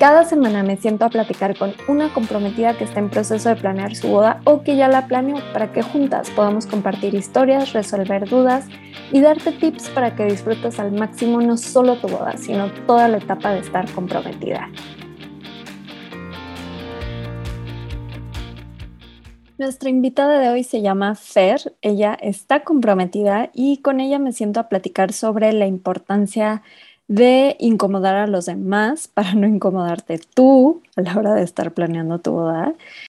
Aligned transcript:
Cada 0.00 0.24
semana 0.24 0.62
me 0.62 0.78
siento 0.78 1.04
a 1.04 1.10
platicar 1.10 1.58
con 1.58 1.74
una 1.86 2.10
comprometida 2.14 2.74
que 2.74 2.84
está 2.84 3.00
en 3.00 3.10
proceso 3.10 3.50
de 3.50 3.56
planear 3.56 3.94
su 3.94 4.08
boda 4.08 4.40
o 4.44 4.62
que 4.62 4.74
ya 4.74 4.88
la 4.88 5.06
planeó 5.06 5.36
para 5.52 5.74
que 5.74 5.82
juntas 5.82 6.30
podamos 6.30 6.66
compartir 6.66 7.14
historias, 7.14 7.74
resolver 7.74 8.26
dudas 8.26 8.64
y 9.12 9.20
darte 9.20 9.52
tips 9.52 9.90
para 9.90 10.16
que 10.16 10.24
disfrutes 10.24 10.80
al 10.80 10.92
máximo 10.92 11.42
no 11.42 11.58
solo 11.58 11.96
tu 11.96 12.08
boda, 12.08 12.38
sino 12.38 12.72
toda 12.86 13.08
la 13.08 13.18
etapa 13.18 13.52
de 13.52 13.58
estar 13.58 13.92
comprometida. 13.92 14.70
Nuestra 19.58 19.90
invitada 19.90 20.38
de 20.38 20.48
hoy 20.48 20.64
se 20.64 20.80
llama 20.80 21.14
Fer, 21.14 21.76
ella 21.82 22.14
está 22.14 22.64
comprometida 22.64 23.50
y 23.52 23.82
con 23.82 24.00
ella 24.00 24.18
me 24.18 24.32
siento 24.32 24.58
a 24.58 24.70
platicar 24.70 25.12
sobre 25.12 25.52
la 25.52 25.66
importancia 25.66 26.54
de 26.54 26.89
incomodar 27.58 28.16
a 28.16 28.26
los 28.26 28.46
demás 28.46 29.08
para 29.14 29.34
no 29.34 29.46
incomodarte 29.46 30.20
tú 30.34 30.82
a 30.96 31.02
la 31.02 31.16
hora 31.16 31.34
de 31.34 31.42
estar 31.42 31.72
planeando 31.72 32.18
tu 32.18 32.32
boda. 32.32 32.74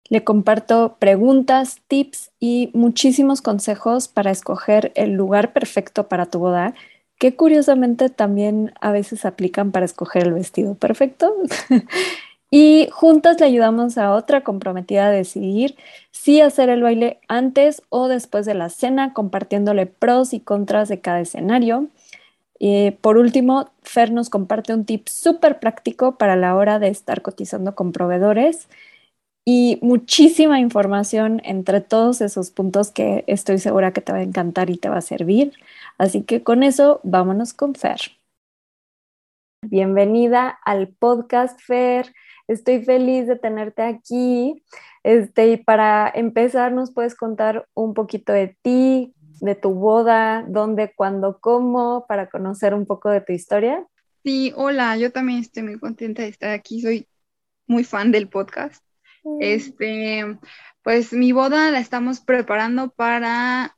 Le 0.10 0.24
comparto 0.24 0.98
preguntas, 1.00 1.80
tips 1.88 2.32
y 2.40 2.70
muchísimos 2.74 3.42
consejos 3.42 4.08
para 4.08 4.32
escoger 4.32 4.92
el 4.96 5.14
lugar 5.14 5.54
perfecto 5.54 6.08
para 6.08 6.26
tu 6.26 6.40
boda, 6.40 6.76
que 7.18 7.36
curiosamente 7.36 8.10
también 8.10 8.74
a 8.82 8.92
veces 8.92 9.26
aplican 9.26 9.72
para 9.72 9.86
escoger 9.86 10.24
el 10.28 10.34
vestido 10.34 10.76
perfecto. 10.76 11.34
y 12.52 12.90
juntas 12.92 13.40
le 13.40 13.46
ayudamos 13.46 13.98
a 13.98 14.14
otra 14.14 14.42
comprometida 14.42 15.08
a 15.08 15.12
decidir 15.12 15.76
si 16.12 16.42
hacer 16.42 16.70
el 16.70 16.84
baile 16.84 17.20
antes 17.28 17.82
o 17.90 18.08
después 18.08 18.46
de 18.46 18.56
la 18.56 18.70
cena, 18.70 19.14
compartiéndole 19.14 19.86
pros 19.86 20.34
y 20.34 20.42
contras 20.42 20.90
de 20.90 21.00
cada 21.00 21.22
escenario. 21.22 21.88
Y 22.60 22.92
por 22.92 23.18
último, 23.18 23.72
Fer 23.82 24.12
nos 24.12 24.30
comparte 24.30 24.74
un 24.74 24.86
tip 24.86 25.08
súper 25.08 25.60
práctico 25.60 26.18
para 26.18 26.36
la 26.36 26.56
hora 26.56 26.80
de 26.80 26.88
estar 26.88 27.22
cotizando 27.22 27.76
con 27.76 27.92
proveedores 27.92 28.68
y 29.46 29.80
muchísima 29.82 30.60
información 30.60 31.42
entre 31.44 31.82
todos 31.82 32.22
esos 32.22 32.52
puntos 32.52 32.92
que 32.92 33.26
estoy 33.28 33.60
segura 33.60 33.92
que 33.92 34.02
te 34.02 34.14
va 34.14 34.20
a 34.20 34.24
encantar 34.24 34.70
y 34.70 34.78
te 34.78 34.90
va 34.90 34.98
a 34.98 35.02
servir. 35.02 35.54
Así 35.98 36.24
que 36.24 36.44
con 36.44 36.64
eso, 36.64 37.02
vámonos 37.04 37.54
con 37.54 37.76
Fer. 37.76 38.00
Bienvenida 39.62 40.50
al 40.64 40.90
podcast 40.90 41.60
Fer. 41.60 42.14
Estoy 42.48 42.84
feliz 42.84 43.28
de 43.28 43.38
tenerte 43.38 43.82
aquí. 43.82 44.64
Este, 45.04 45.48
y 45.48 45.58
para 45.58 46.12
empezar, 46.14 46.72
¿nos 46.72 46.92
puedes 46.92 47.16
contar 47.16 47.68
un 47.74 47.94
poquito 47.94 48.32
de 48.32 48.56
ti, 48.62 49.14
de 49.44 49.56
tu 49.56 49.74
boda, 49.74 50.46
dónde, 50.48 50.94
cuándo, 50.96 51.40
cómo, 51.42 52.06
para 52.08 52.30
conocer 52.30 52.74
un 52.74 52.86
poco 52.86 53.10
de 53.10 53.20
tu 53.20 53.34
historia. 53.34 53.86
Sí, 54.24 54.54
hola, 54.56 54.96
yo 54.96 55.12
también 55.12 55.40
estoy 55.40 55.64
muy 55.64 55.80
contenta 55.80 56.22
de 56.22 56.30
estar 56.30 56.52
aquí, 56.52 56.82
soy 56.82 57.10
muy 57.68 57.84
fan 57.84 58.14
del 58.14 58.30
podcast. 58.30 58.82
Mm. 59.26 59.38
Este, 59.42 60.38
pues 60.82 61.12
mi 61.12 61.34
boda 61.34 61.72
la 61.72 61.82
estamos 61.82 62.22
preparando 62.22 62.92
para, 62.92 63.76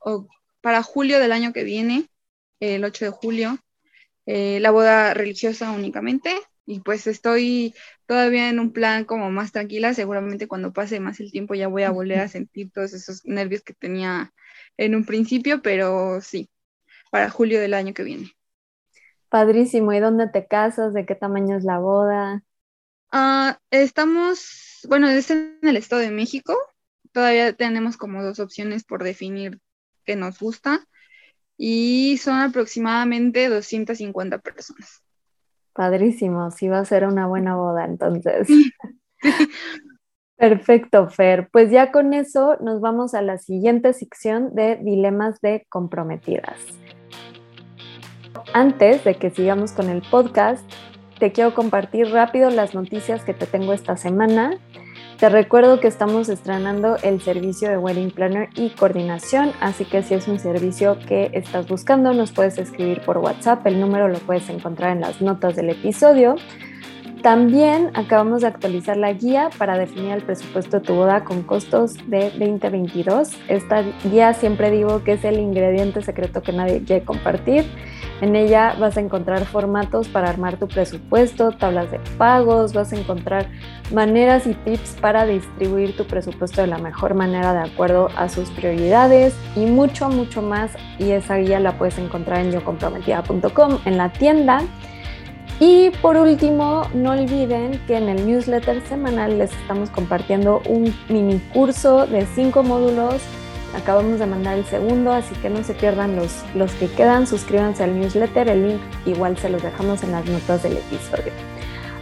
para 0.61 0.83
julio 0.83 1.19
del 1.19 1.31
año 1.31 1.51
que 1.51 1.63
viene, 1.63 2.11
el 2.59 2.83
8 2.83 3.05
de 3.05 3.11
julio, 3.11 3.57
eh, 4.27 4.59
la 4.59 4.69
boda 4.69 5.15
religiosa 5.15 5.71
únicamente. 5.71 6.31
Y 6.67 6.81
pues 6.81 7.07
estoy 7.07 7.73
todavía 8.05 8.49
en 8.49 8.59
un 8.59 8.71
plan 8.71 9.03
como 9.03 9.31
más 9.31 9.51
tranquila, 9.51 9.95
seguramente 9.95 10.47
cuando 10.47 10.73
pase 10.73 10.99
más 10.99 11.19
el 11.19 11.31
tiempo 11.31 11.55
ya 11.55 11.67
voy 11.67 11.83
a 11.83 11.91
volver 11.91 12.19
a 12.19 12.27
sentir 12.27 12.71
todos 12.71 12.93
esos 12.93 13.25
nervios 13.25 13.63
que 13.63 13.73
tenía 13.73 14.31
en 14.77 14.95
un 14.95 15.05
principio, 15.05 15.61
pero 15.61 16.21
sí, 16.21 16.49
para 17.11 17.29
julio 17.29 17.59
del 17.59 17.73
año 17.73 17.93
que 17.93 18.03
viene. 18.03 18.31
Padrísimo. 19.29 19.93
¿Y 19.93 19.99
dónde 19.99 20.29
te 20.29 20.47
casas? 20.47 20.93
¿De 20.93 21.05
qué 21.05 21.15
tamaño 21.15 21.57
es 21.57 21.63
la 21.63 21.79
boda? 21.79 22.43
Ah, 23.11 23.59
estamos, 23.71 24.85
bueno, 24.87 25.09
es 25.09 25.31
en 25.31 25.57
el 25.61 25.77
Estado 25.77 26.01
de 26.01 26.11
México. 26.11 26.55
Todavía 27.11 27.53
tenemos 27.53 27.97
como 27.97 28.23
dos 28.23 28.39
opciones 28.39 28.83
por 28.83 29.03
definir 29.03 29.59
que 30.05 30.15
nos 30.15 30.39
gusta 30.39 30.85
y 31.57 32.17
son 32.17 32.39
aproximadamente 32.39 33.47
250 33.49 34.39
personas. 34.39 35.01
Padrísimo, 35.73 36.51
sí 36.51 36.67
va 36.67 36.79
a 36.79 36.85
ser 36.85 37.05
una 37.05 37.27
buena 37.27 37.55
boda 37.55 37.85
entonces. 37.85 38.47
Perfecto, 40.37 41.09
Fer. 41.09 41.49
Pues 41.51 41.71
ya 41.71 41.91
con 41.91 42.13
eso 42.13 42.57
nos 42.61 42.81
vamos 42.81 43.13
a 43.13 43.21
la 43.21 43.37
siguiente 43.37 43.93
sección 43.93 44.53
de 44.53 44.75
dilemas 44.75 45.39
de 45.41 45.65
comprometidas. 45.69 46.59
Antes 48.53 49.03
de 49.03 49.15
que 49.15 49.29
sigamos 49.29 49.71
con 49.71 49.89
el 49.89 50.01
podcast, 50.01 50.63
te 51.19 51.31
quiero 51.31 51.53
compartir 51.53 52.09
rápido 52.09 52.49
las 52.49 52.75
noticias 52.75 53.23
que 53.23 53.33
te 53.33 53.45
tengo 53.45 53.71
esta 53.71 53.95
semana. 53.95 54.57
Te 55.17 55.29
recuerdo 55.29 55.79
que 55.79 55.87
estamos 55.87 56.27
estrenando 56.27 56.97
el 57.01 57.21
servicio 57.21 57.69
de 57.69 57.77
Wedding 57.77 58.11
Planner 58.11 58.49
y 58.55 58.71
coordinación, 58.71 59.53
así 59.61 59.85
que 59.85 60.03
si 60.03 60.13
es 60.13 60.27
un 60.27 60.39
servicio 60.39 60.97
que 61.07 61.31
estás 61.33 61.69
buscando, 61.69 62.13
nos 62.13 62.33
puedes 62.33 62.57
escribir 62.57 63.01
por 63.05 63.19
WhatsApp. 63.19 63.65
El 63.65 63.79
número 63.79 64.09
lo 64.09 64.19
puedes 64.19 64.49
encontrar 64.49 64.91
en 64.91 64.99
las 64.99 65.21
notas 65.21 65.55
del 65.55 65.69
episodio. 65.69 66.35
También 67.25 67.89
acabamos 67.95 68.41
de 68.41 68.47
actualizar 68.49 68.97
la 68.97 69.11
guía 69.11 69.49
para 69.57 69.79
definir 69.79 70.11
el 70.11 70.21
presupuesto 70.21 70.79
de 70.79 70.85
tu 70.85 70.93
boda 70.93 71.23
con 71.23 71.41
costos 71.41 71.95
de 72.05 72.29
2022. 72.29 73.31
Esta 73.47 73.83
guía 74.03 74.35
siempre 74.35 74.69
digo 74.69 75.03
que 75.03 75.13
es 75.13 75.25
el 75.25 75.39
ingrediente 75.39 76.03
secreto 76.03 76.43
que 76.43 76.53
nadie 76.53 76.83
quiere 76.83 77.03
compartir. 77.03 77.65
En 78.21 78.35
ella 78.35 78.75
vas 78.79 78.97
a 78.97 79.01
encontrar 79.01 79.43
formatos 79.45 80.07
para 80.07 80.29
armar 80.29 80.59
tu 80.59 80.67
presupuesto, 80.67 81.49
tablas 81.49 81.89
de 81.89 81.99
pagos, 82.19 82.73
vas 82.73 82.93
a 82.93 82.95
encontrar 82.95 83.47
maneras 83.91 84.45
y 84.45 84.53
tips 84.53 84.95
para 85.01 85.25
distribuir 85.25 85.97
tu 85.97 86.05
presupuesto 86.05 86.61
de 86.61 86.67
la 86.67 86.77
mejor 86.77 87.15
manera 87.15 87.53
de 87.53 87.71
acuerdo 87.71 88.09
a 88.15 88.29
sus 88.29 88.51
prioridades 88.51 89.35
y 89.55 89.65
mucho, 89.65 90.09
mucho 90.09 90.43
más. 90.43 90.73
Y 90.99 91.09
esa 91.09 91.37
guía 91.37 91.59
la 91.59 91.75
puedes 91.79 91.97
encontrar 91.97 92.45
en 92.45 92.51
yocomprometida.com 92.51 93.79
en 93.85 93.97
la 93.97 94.13
tienda. 94.13 94.61
Y 95.59 95.89
por 96.01 96.17
último, 96.17 96.83
no 96.93 97.11
olviden 97.11 97.79
que 97.87 97.95
en 97.95 98.09
el 98.09 98.27
newsletter 98.27 98.81
semanal 98.87 99.37
les 99.37 99.53
estamos 99.53 99.89
compartiendo 99.89 100.61
un 100.67 100.93
mini 101.07 101.39
curso 101.53 102.05
de 102.07 102.25
cinco 102.25 102.61
módulos. 102.61 103.21
Acabamos 103.73 104.19
de 104.19 104.25
mandar 104.25 104.57
el 104.57 104.65
segundo, 104.65 105.13
así 105.13 105.33
que 105.35 105.49
no 105.49 105.63
se 105.63 105.73
pierdan 105.73 106.17
los, 106.17 106.43
los 106.55 106.73
que 106.73 106.87
quedan. 106.87 107.25
Suscríbanse 107.25 107.83
al 107.85 107.97
newsletter, 107.97 108.49
el 108.49 108.67
link 108.67 108.81
igual 109.05 109.37
se 109.37 109.49
los 109.49 109.63
dejamos 109.63 110.03
en 110.03 110.11
las 110.11 110.25
notas 110.25 110.61
del 110.63 110.73
episodio. 110.73 111.31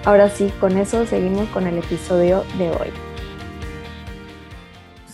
Ahora 0.04 0.30
sí, 0.30 0.52
con 0.60 0.78
eso 0.78 1.06
seguimos 1.06 1.48
con 1.50 1.68
el 1.68 1.78
episodio 1.78 2.44
de 2.58 2.72
hoy. 2.72 2.92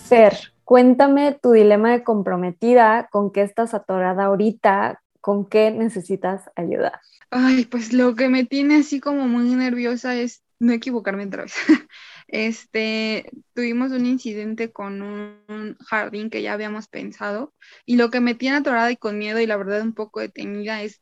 Fer, 0.08 0.38
cuéntame 0.64 1.34
tu 1.34 1.52
dilema 1.52 1.92
de 1.92 2.04
comprometida, 2.04 3.10
con 3.12 3.32
qué 3.32 3.42
estás 3.42 3.74
atorada 3.74 4.26
ahorita, 4.26 5.02
con 5.22 5.48
qué 5.48 5.72
necesitas 5.72 6.50
ayuda. 6.56 7.02
Ay, 7.32 7.66
pues 7.66 7.94
lo 7.94 8.16
que 8.16 8.30
me 8.30 8.46
tiene 8.46 8.78
así 8.78 9.00
como 9.00 9.28
muy 9.28 9.54
nerviosa 9.56 10.16
es 10.16 10.44
no 10.60 10.74
equivocarme 10.74 11.26
otra 11.26 11.44
vez. 11.44 11.54
Este, 12.32 13.32
tuvimos 13.56 13.92
un 13.92 14.06
incidente 14.06 14.72
con 14.72 15.02
un 15.02 15.76
jardín 15.80 16.30
que 16.30 16.44
ya 16.44 16.54
habíamos 16.54 16.88
pensado 16.88 17.56
y 17.88 17.96
lo 17.96 18.12
que 18.12 18.20
me 18.20 18.36
tiene 18.36 18.58
atorada 18.58 18.92
y 18.92 18.98
con 18.98 19.18
miedo 19.18 19.40
y 19.40 19.48
la 19.48 19.58
verdad 19.58 19.82
un 19.82 19.96
poco 19.96 20.20
detenida 20.20 20.84
es 20.84 21.02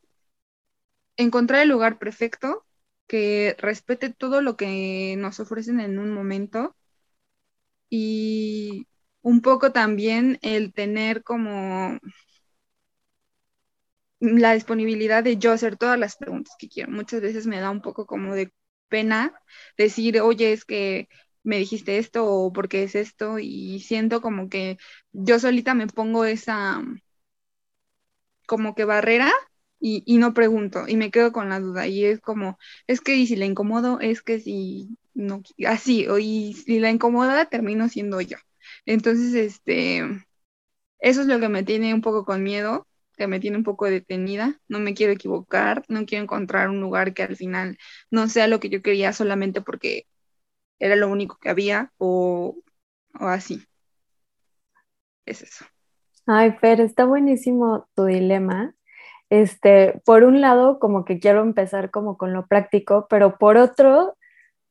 encontrar 1.18 1.62
el 1.62 1.70
lugar 1.70 2.00
perfecto 2.00 2.66
que 3.08 3.56
respete 3.60 4.14
todo 4.14 4.42
lo 4.42 4.56
que 4.58 5.16
nos 5.18 5.40
ofrecen 5.40 5.80
en 5.80 6.00
un 6.00 6.12
momento 6.12 6.76
y 7.90 8.88
un 9.22 9.42
poco 9.42 9.72
también 9.72 10.40
el 10.42 10.74
tener 10.74 11.24
como 11.24 12.00
la 14.20 14.54
disponibilidad 14.54 15.24
de 15.24 15.38
yo 15.38 15.52
hacer 15.52 15.78
todas 15.78 16.00
las 16.00 16.18
preguntas 16.18 16.56
que 16.60 16.70
quiero. 16.70 16.92
Muchas 16.92 17.22
veces 17.22 17.48
me 17.48 17.60
da 17.60 17.70
un 17.72 17.82
poco 17.82 18.06
como 18.06 18.36
de 18.36 18.54
pena 18.90 19.34
decir, 19.78 20.20
oye, 20.22 20.54
es 20.54 20.66
que 20.66 21.08
me 21.44 21.58
dijiste 21.58 21.98
esto 21.98 22.26
o 22.26 22.52
por 22.54 22.68
qué 22.70 22.84
es 22.84 22.96
esto 22.96 23.40
y 23.40 23.80
siento 23.82 24.22
como 24.22 24.50
que 24.50 24.78
yo 25.14 25.40
solita 25.40 25.74
me 25.74 25.88
pongo 25.88 26.26
esa 26.26 26.82
como 28.46 28.76
que 28.76 28.86
barrera 28.86 29.32
y, 29.80 30.04
y, 30.06 30.18
no 30.18 30.34
pregunto 30.34 30.88
y 30.88 30.96
me 30.98 31.12
quedo 31.12 31.32
con 31.32 31.50
la 31.50 31.60
duda 31.60 31.88
y 31.88 32.06
es 32.06 32.20
como, 32.22 32.58
es 32.88 33.02
que 33.02 33.16
y 33.16 33.28
si 33.28 33.36
la 33.36 33.46
incomodo, 33.46 34.00
es 34.00 34.22
que 34.22 34.40
si 34.40 34.98
no, 35.14 35.42
así, 35.68 36.08
o 36.08 36.18
y 36.20 36.54
si 36.54 36.80
la 36.80 36.90
incomoda 36.92 37.46
termino 37.50 37.90
siendo 37.90 38.22
yo. 38.22 38.38
Entonces, 38.86 39.34
este, 39.36 40.00
eso 41.00 41.22
es 41.22 41.28
lo 41.28 41.40
que 41.40 41.50
me 41.50 41.64
tiene 41.64 41.94
un 41.94 42.02
poco 42.02 42.26
con 42.26 42.44
miedo 42.44 42.87
que 43.18 43.28
me 43.28 43.40
tiene 43.40 43.58
un 43.58 43.64
poco 43.64 43.86
detenida. 43.86 44.60
No 44.68 44.80
me 44.80 44.94
quiero 44.94 45.14
equivocar, 45.14 45.84
no 45.90 46.06
quiero 46.06 46.24
encontrar 46.24 46.70
un 46.70 46.80
lugar 46.80 47.14
que 47.14 47.24
al 47.24 47.36
final 47.36 47.78
no 48.12 48.30
sea 48.30 48.48
lo 48.48 48.60
que 48.60 48.70
yo 48.70 48.82
quería 48.82 49.14
solamente 49.14 49.62
porque 49.62 50.08
era 50.80 50.96
lo 50.96 51.10
único 51.10 51.38
que 51.38 51.50
había 51.50 51.92
o, 51.98 52.56
o 53.20 53.26
así. 53.26 53.66
Es 55.26 55.42
eso. 55.42 55.66
Ay, 56.26 56.52
Fer, 56.60 56.82
está 56.82 57.06
buenísimo 57.06 57.88
tu 57.96 58.06
dilema. 58.06 58.74
Este, 59.30 60.02
por 60.06 60.24
un 60.24 60.42
lado, 60.42 60.80
como 60.80 61.04
que 61.06 61.20
quiero 61.20 61.42
empezar 61.42 61.92
como 61.92 62.18
con 62.18 62.34
lo 62.34 62.48
práctico, 62.48 63.08
pero 63.10 63.38
por 63.38 63.58
otro, 63.58 64.18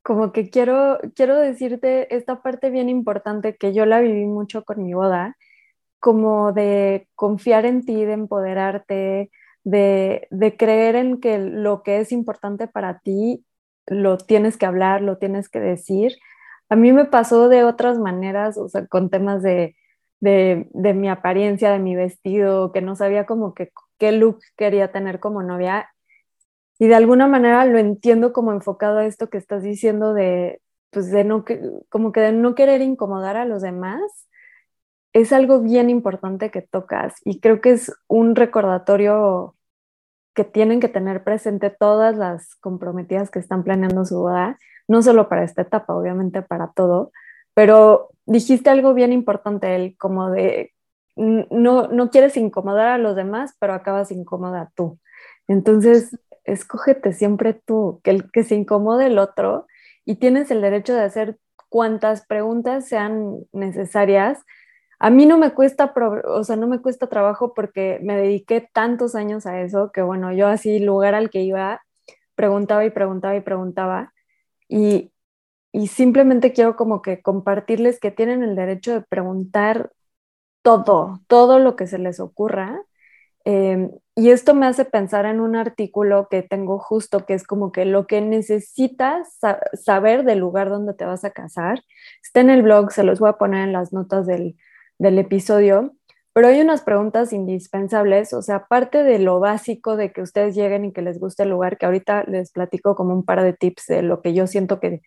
como 0.01 0.31
que 0.31 0.49
quiero, 0.49 0.99
quiero 1.15 1.37
decirte 1.37 2.15
esta 2.15 2.41
parte 2.41 2.69
bien 2.69 2.89
importante 2.89 3.55
que 3.57 3.73
yo 3.73 3.85
la 3.85 3.99
viví 3.99 4.25
mucho 4.25 4.63
con 4.63 4.83
mi 4.83 4.93
boda, 4.93 5.37
como 5.99 6.53
de 6.53 7.07
confiar 7.15 7.65
en 7.65 7.85
ti, 7.85 8.05
de 8.05 8.13
empoderarte, 8.13 9.31
de, 9.63 10.27
de 10.31 10.57
creer 10.57 10.95
en 10.95 11.19
que 11.19 11.39
lo 11.39 11.83
que 11.83 11.99
es 11.99 12.11
importante 12.11 12.67
para 12.67 12.99
ti 12.99 13.45
lo 13.87 14.17
tienes 14.17 14.57
que 14.57 14.65
hablar, 14.65 15.01
lo 15.01 15.17
tienes 15.17 15.49
que 15.49 15.59
decir. 15.59 16.13
A 16.69 16.75
mí 16.75 16.91
me 16.93 17.05
pasó 17.05 17.49
de 17.49 17.63
otras 17.63 17.99
maneras, 17.99 18.57
o 18.57 18.67
sea, 18.69 18.85
con 18.87 19.09
temas 19.09 19.41
de, 19.43 19.75
de, 20.19 20.67
de 20.71 20.93
mi 20.93 21.09
apariencia, 21.09 21.71
de 21.71 21.79
mi 21.79 21.95
vestido, 21.95 22.71
que 22.71 22.81
no 22.81 22.95
sabía 22.95 23.25
como 23.25 23.53
que 23.53 23.71
qué 23.97 24.11
look 24.11 24.39
quería 24.57 24.91
tener 24.91 25.19
como 25.19 25.43
novia. 25.43 25.89
Y 26.79 26.87
de 26.87 26.95
alguna 26.95 27.27
manera 27.27 27.65
lo 27.65 27.79
entiendo 27.79 28.33
como 28.33 28.51
enfocado 28.51 28.99
a 28.99 29.05
esto 29.05 29.29
que 29.29 29.37
estás 29.37 29.63
diciendo 29.63 30.13
de, 30.13 30.61
pues 30.91 31.11
de 31.11 31.23
no, 31.23 31.43
como 31.89 32.11
que 32.11 32.19
de 32.21 32.31
no 32.33 32.55
querer 32.55 32.81
incomodar 32.81 33.37
a 33.37 33.45
los 33.45 33.61
demás. 33.61 34.26
Es 35.13 35.33
algo 35.33 35.61
bien 35.61 35.89
importante 35.89 36.51
que 36.51 36.61
tocas 36.61 37.15
y 37.25 37.39
creo 37.39 37.61
que 37.61 37.71
es 37.71 37.93
un 38.07 38.35
recordatorio 38.35 39.55
que 40.33 40.43
tienen 40.43 40.79
que 40.79 40.89
tener 40.89 41.23
presente 41.23 41.71
todas 41.71 42.15
las 42.15 42.55
comprometidas 42.55 43.31
que 43.31 43.39
están 43.39 43.63
planeando 43.63 44.05
su 44.05 44.19
boda, 44.19 44.57
no 44.87 45.01
solo 45.01 45.29
para 45.29 45.43
esta 45.43 45.63
etapa, 45.63 45.95
obviamente 45.95 46.43
para 46.43 46.71
todo, 46.73 47.11
pero 47.55 48.09
dijiste 48.27 48.69
algo 48.69 48.93
bien 48.93 49.11
importante, 49.11 49.75
el 49.75 49.97
como 49.97 50.29
de 50.29 50.73
no, 51.15 51.87
no 51.87 52.11
quieres 52.11 52.37
incomodar 52.37 52.87
a 52.87 52.97
los 52.99 53.15
demás, 53.15 53.55
pero 53.59 53.73
acabas 53.73 54.11
incómoda 54.11 54.71
tú. 54.75 54.99
Entonces, 55.47 56.15
escógete 56.43 57.13
siempre 57.13 57.53
tú, 57.53 57.99
que, 58.03 58.11
el, 58.11 58.31
que 58.31 58.43
se 58.43 58.55
incomode 58.55 59.07
el 59.07 59.17
otro 59.17 59.65
y 60.05 60.15
tienes 60.15 60.51
el 60.51 60.61
derecho 60.61 60.93
de 60.93 61.01
hacer 61.01 61.39
cuantas 61.69 62.25
preguntas 62.25 62.87
sean 62.87 63.39
necesarias 63.51 64.39
a 64.99 65.09
mí 65.09 65.25
no 65.25 65.37
me 65.37 65.53
cuesta, 65.53 65.93
o 66.25 66.43
sea, 66.43 66.55
no 66.55 66.67
me 66.67 66.81
cuesta 66.81 67.07
trabajo 67.07 67.53
porque 67.53 67.99
me 68.03 68.17
dediqué 68.17 68.67
tantos 68.73 69.15
años 69.15 69.45
a 69.45 69.61
eso 69.61 69.91
que 69.91 70.01
bueno, 70.01 70.33
yo 70.33 70.47
así 70.47 70.79
lugar 70.79 71.15
al 71.15 71.29
que 71.29 71.43
iba 71.43 71.81
preguntaba 72.35 72.85
y 72.85 72.91
preguntaba 72.91 73.35
y 73.35 73.41
preguntaba 73.41 74.13
y, 74.69 75.11
y 75.71 75.87
simplemente 75.87 76.53
quiero 76.53 76.75
como 76.77 77.01
que 77.01 77.21
compartirles 77.21 77.99
que 77.99 78.11
tienen 78.11 78.43
el 78.43 78.55
derecho 78.55 78.93
de 78.93 79.01
preguntar 79.01 79.91
todo, 80.63 81.21
todo 81.27 81.59
lo 81.59 81.75
que 81.75 81.87
se 81.87 81.99
les 81.99 82.19
ocurra. 82.19 82.81
Em, 83.45 83.91
y 84.15 84.31
esto 84.31 84.53
me 84.55 84.67
hace 84.67 84.85
pensar 84.85 85.25
en 85.25 85.39
un 85.41 85.55
artículo 85.55 86.27
que 86.29 86.43
tengo 86.43 86.79
justo, 86.79 87.25
que 87.25 87.33
es 87.35 87.43
como 87.45 87.71
que 87.71 87.85
lo 87.85 88.07
que 88.07 88.21
necesitas 88.21 89.39
saber 89.73 90.23
del 90.25 90.39
lugar 90.39 90.69
donde 90.69 90.93
te 90.93 91.05
vas 91.05 91.23
a 91.25 91.31
casar. 91.31 91.83
Está 92.23 92.41
en 92.41 92.49
el 92.51 92.63
blog, 92.63 92.91
se 92.91 93.03
los 93.03 93.19
voy 93.19 93.29
a 93.29 93.37
poner 93.37 93.63
en 93.63 93.73
las 93.73 93.93
notas 93.93 94.27
del, 94.27 94.57
del 94.99 95.19
episodio, 95.19 95.93
pero 96.37 96.49
hay 96.49 96.61
unas 96.61 96.83
preguntas 96.83 97.33
indispensables, 97.33 98.31
o 98.31 98.43
sea, 98.43 98.57
aparte 98.57 99.03
de 99.03 99.17
lo 99.17 99.39
básico 99.39 99.97
de 99.97 100.11
que 100.11 100.21
ustedes 100.21 100.53
lleguen 100.53 100.85
y 100.85 100.93
que 100.93 101.01
les 101.01 101.19
guste 101.19 101.41
el 101.41 101.49
lugar, 101.49 101.79
que 101.79 101.87
ahorita 101.87 102.25
les 102.27 102.51
platico 102.51 102.93
como 102.95 103.15
un 103.15 103.25
par 103.25 103.41
de 103.41 103.53
tips 103.53 103.87
de 103.87 104.03
lo 104.03 104.21
que 104.21 104.35
yo 104.35 104.45
siento 104.45 104.79
que, 104.79 105.01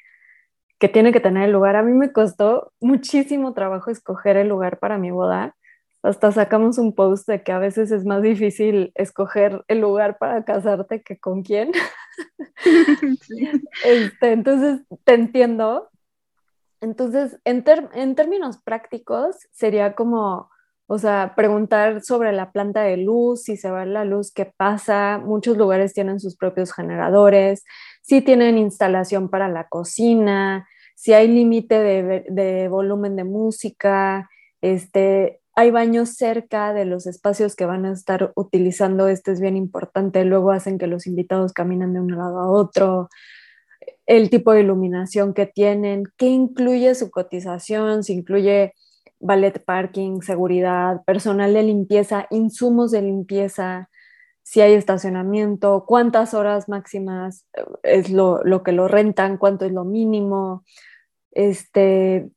que 0.80 0.88
tiene 0.88 1.12
que 1.12 1.20
tener 1.20 1.44
el 1.44 1.52
lugar. 1.52 1.76
A 1.76 1.84
mí 1.84 1.92
me 1.92 2.10
costó 2.10 2.72
muchísimo 2.80 3.54
trabajo 3.54 3.92
escoger 3.92 4.38
el 4.38 4.48
lugar 4.48 4.80
para 4.80 4.98
mi 4.98 5.12
boda. 5.12 5.54
Hasta 6.02 6.32
sacamos 6.32 6.78
un 6.78 6.96
post 6.96 7.28
de 7.28 7.44
que 7.44 7.52
a 7.52 7.60
veces 7.60 7.92
es 7.92 8.04
más 8.04 8.22
difícil 8.22 8.90
escoger 8.96 9.62
el 9.68 9.80
lugar 9.80 10.18
para 10.18 10.44
casarte 10.44 11.00
que 11.02 11.18
con 11.20 11.44
quién. 11.44 11.70
Este, 13.84 14.32
entonces, 14.32 14.80
te 15.04 15.14
entiendo, 15.14 15.90
entonces, 16.80 17.38
en, 17.44 17.62
términos 17.62 18.58
prácticos, 18.62 19.36
sería 19.52 19.94
como, 19.94 20.50
o 20.86 20.98
sea, 20.98 21.34
preguntar 21.36 22.02
sobre 22.02 22.32
la 22.32 22.52
planta 22.52 22.82
de 22.82 22.96
luz, 22.96 23.42
si 23.42 23.56
se 23.56 23.70
va 23.70 23.84
la 23.84 24.04
luz, 24.04 24.32
qué 24.32 24.46
pasa. 24.46 25.18
Muchos 25.22 25.56
lugares 25.56 25.92
tienen 25.92 26.20
sus 26.20 26.36
propios 26.36 26.72
generadores, 26.72 27.64
si 28.02 28.22
tienen 28.22 28.56
instalación 28.56 29.28
para 29.28 29.48
la 29.48 29.68
cocina, 29.68 30.66
si 30.94 31.12
hay 31.12 31.28
límite 31.28 31.78
de, 31.78 32.68
volumen 32.68 33.16
de 33.16 33.24
música, 33.24 34.28
este, 34.62 35.40
hay 35.54 35.70
baños 35.70 36.10
cerca 36.10 36.72
de 36.72 36.86
los 36.86 37.06
espacios 37.06 37.56
que 37.56 37.66
van 37.66 37.84
a 37.84 37.92
estar 37.92 38.32
utilizando, 38.36 39.08
esto 39.08 39.32
es 39.32 39.40
bien 39.40 39.56
importante, 39.56 40.24
luego 40.24 40.50
hacen 40.50 40.78
que 40.78 40.86
los 40.86 41.06
invitados 41.06 41.52
caminen 41.52 41.92
de 41.92 42.00
un 42.00 42.16
lado 42.16 42.38
a 42.38 42.50
otro 42.50 43.08
el 44.10 44.28
tipo 44.28 44.52
de 44.52 44.62
iluminación 44.62 45.34
que 45.34 45.46
tienen, 45.46 46.02
qué 46.16 46.26
incluye 46.26 46.96
su 46.96 47.12
cotización, 47.12 48.02
si 48.02 48.14
incluye 48.14 48.74
ballet 49.20 49.64
parking, 49.64 50.20
seguridad, 50.20 51.04
personal 51.04 51.54
de 51.54 51.62
limpieza, 51.62 52.26
insumos 52.30 52.90
de 52.90 53.02
limpieza, 53.02 53.88
si 54.42 54.62
hay 54.62 54.72
estacionamiento, 54.72 55.84
cuántas 55.86 56.34
horas 56.34 56.68
máximas 56.68 57.46
eh, 57.52 57.62
es 57.84 58.10
lo, 58.10 58.42
que 58.64 58.72
lo 58.72 58.88
rentan, 58.88 59.38
cuánto 59.38 59.64
es 59.64 59.70
lo 59.70 59.84
mínimo, 59.84 60.64
este, 61.30 62.30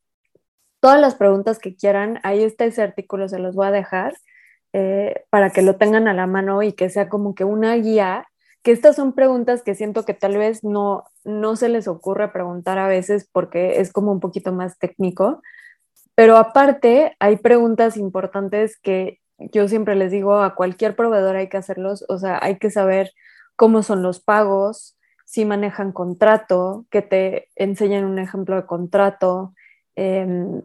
todas 0.79 1.01
las 1.01 1.15
preguntas 1.15 1.57
que 1.57 1.75
quieran, 1.75 2.19
ahí 2.21 2.43
está 2.43 2.65
ese 2.65 2.83
artículo, 2.83 3.27
se 3.27 3.39
los 3.39 3.55
voy 3.55 3.65
a 3.65 3.71
dejar 3.71 4.13
eh, 4.73 5.23
para 5.31 5.49
que 5.49 5.63
lo 5.63 5.77
tengan 5.77 6.07
a 6.07 6.13
la 6.13 6.27
mano 6.27 6.61
y 6.61 6.73
que 6.73 6.91
sea 6.91 7.09
como 7.09 7.33
que 7.33 7.45
una 7.45 7.73
guía 7.77 8.27
que 8.63 8.71
estas 8.71 8.95
son 8.95 9.13
preguntas 9.13 9.61
que 9.61 9.75
siento 9.75 10.05
que 10.05 10.13
tal 10.13 10.37
vez 10.37 10.63
no, 10.63 11.03
no 11.23 11.55
se 11.55 11.69
les 11.69 11.87
ocurre 11.87 12.29
preguntar 12.29 12.79
a 12.79 12.87
veces 12.87 13.29
porque 13.31 13.81
es 13.81 13.91
como 13.91 14.11
un 14.11 14.19
poquito 14.19 14.53
más 14.53 14.79
técnico, 14.79 15.41
pero 16.15 16.37
aparte 16.37 17.15
hay 17.19 17.37
preguntas 17.37 17.97
importantes 17.97 18.79
que 18.79 19.19
yo 19.37 19.67
siempre 19.67 19.95
les 19.95 20.11
digo 20.11 20.37
a 20.41 20.55
cualquier 20.55 20.95
proveedor 20.95 21.35
hay 21.35 21.49
que 21.49 21.57
hacerlos, 21.57 22.05
o 22.07 22.17
sea, 22.17 22.39
hay 22.41 22.57
que 22.57 22.71
saber 22.71 23.11
cómo 23.55 23.83
son 23.83 24.01
los 24.01 24.21
pagos, 24.21 24.97
si 25.25 25.45
manejan 25.45 25.91
contrato, 25.91 26.85
que 26.89 27.01
te 27.01 27.49
enseñen 27.55 28.05
un 28.05 28.19
ejemplo 28.19 28.55
de 28.55 28.65
contrato. 28.65 29.53
Em, 29.95 30.61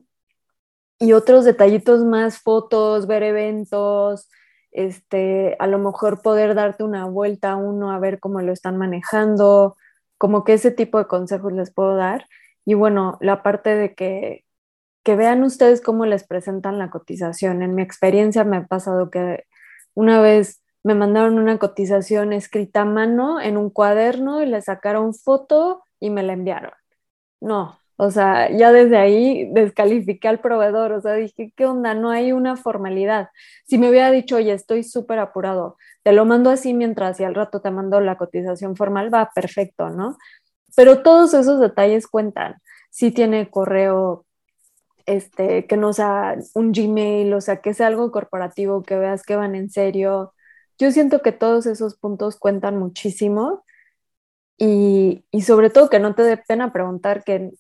y 0.99 1.13
otros 1.13 1.45
detallitos 1.45 2.05
más, 2.05 2.39
fotos, 2.39 3.07
ver 3.07 3.23
eventos, 3.23 4.29
este, 4.79 5.57
a 5.59 5.67
lo 5.67 5.79
mejor 5.79 6.23
poder 6.23 6.55
darte 6.55 6.85
una 6.85 7.07
vuelta 7.07 7.53
a 7.53 7.57
uno 7.57 7.91
a 7.91 7.99
ver 7.99 8.21
cómo 8.21 8.41
lo 8.43 8.53
están 8.53 8.77
manejando, 8.79 9.77
como 10.19 10.45
que 10.45 10.55
ese 10.55 10.71
tipo 10.71 10.99
de 10.99 11.07
consejos 11.07 11.53
les 11.53 11.73
puedo 11.73 11.97
dar. 11.97 12.27
Y 12.65 12.75
bueno, 12.75 13.19
la 13.21 13.43
parte 13.43 13.75
de 13.75 13.95
que, 13.95 14.45
que 15.03 15.17
vean 15.17 15.43
ustedes 15.43 15.81
cómo 15.81 16.07
les 16.07 16.25
presentan 16.25 16.79
la 16.79 16.91
cotización. 16.91 17.63
En 17.63 17.75
mi 17.75 17.83
experiencia 17.83 18.45
me 18.45 18.59
ha 18.59 18.67
pasado 18.67 19.11
que 19.11 19.45
una 19.95 20.21
vez 20.21 20.63
me 20.85 20.95
mandaron 20.95 21.39
una 21.39 21.59
cotización 21.59 22.33
escrita 22.33 22.83
a 22.83 22.85
mano 22.85 23.41
en 23.41 23.57
un 23.57 23.71
cuaderno 23.71 24.43
y 24.43 24.47
le 24.47 24.63
sacaron 24.63 25.13
foto 25.13 25.83
y 25.99 26.11
me 26.11 26.23
la 26.23 26.35
enviaron. 26.35 26.73
No, 27.41 27.81
o 28.01 28.13
sea, 28.13 28.49
ya 28.57 28.71
desde 28.71 28.97
ahí 28.97 29.51
descalifiqué 29.53 30.29
al 30.29 30.41
proveedor, 30.41 30.93
o 30.93 31.01
sea, 31.01 31.15
dije, 31.15 31.53
¿qué 31.57 31.67
onda? 31.67 31.95
No 31.95 32.11
hay 32.11 32.31
una 32.31 32.57
formalidad. 32.57 33.31
Si 33.67 33.77
me 33.77 33.91
hubiera 33.91 34.13
dicho, 34.13 34.37
oye, 34.37 34.53
estoy 34.53 34.85
súper 34.85 35.19
apurado, 35.19 35.77
te 36.05 36.13
lo 36.13 36.25
mando 36.25 36.51
así 36.51 36.75
mientras 36.75 37.19
y 37.19 37.25
al 37.25 37.35
rato 37.35 37.61
te 37.61 37.73
mando 37.73 38.01
la 38.01 38.17
cotización 38.17 38.77
formal, 38.77 39.13
va 39.13 39.31
perfecto, 39.35 39.91
¿no? 39.91 40.17
Pero 40.77 41.03
todos 41.03 41.35
esos 41.35 41.61
detalles 41.61 42.07
cuentan. 42.07 42.63
Si 42.91 43.11
tiene 43.11 43.51
correo, 43.51 44.27
este, 45.07 45.67
que 45.67 45.77
no 45.77 45.93
sea 45.93 46.37
un 46.55 46.73
Gmail, 46.73 47.35
o 47.35 47.41
sea, 47.41 47.61
que 47.61 47.75
sea 47.75 47.89
algo 47.89 48.13
corporativo, 48.13 48.85
que 48.85 48.97
veas 48.97 49.25
que 49.25 49.37
van 49.37 49.57
en 49.57 49.71
serio. 49.71 50.35
Yo 50.79 50.93
siento 50.93 51.21
que 51.21 51.33
todos 51.33 51.67
esos 51.67 51.97
puntos 51.97 52.37
cuentan 52.39 52.79
muchísimo 52.79 53.65
y, 54.57 55.25
y, 55.31 55.43
sobre 55.43 55.71
todo 55.71 55.89
que 55.91 56.01
no 56.01 56.15
te 56.15 56.23
dé 56.23 56.37
pena 56.37 56.73
preguntar, 56.73 57.25
que 57.25 57.53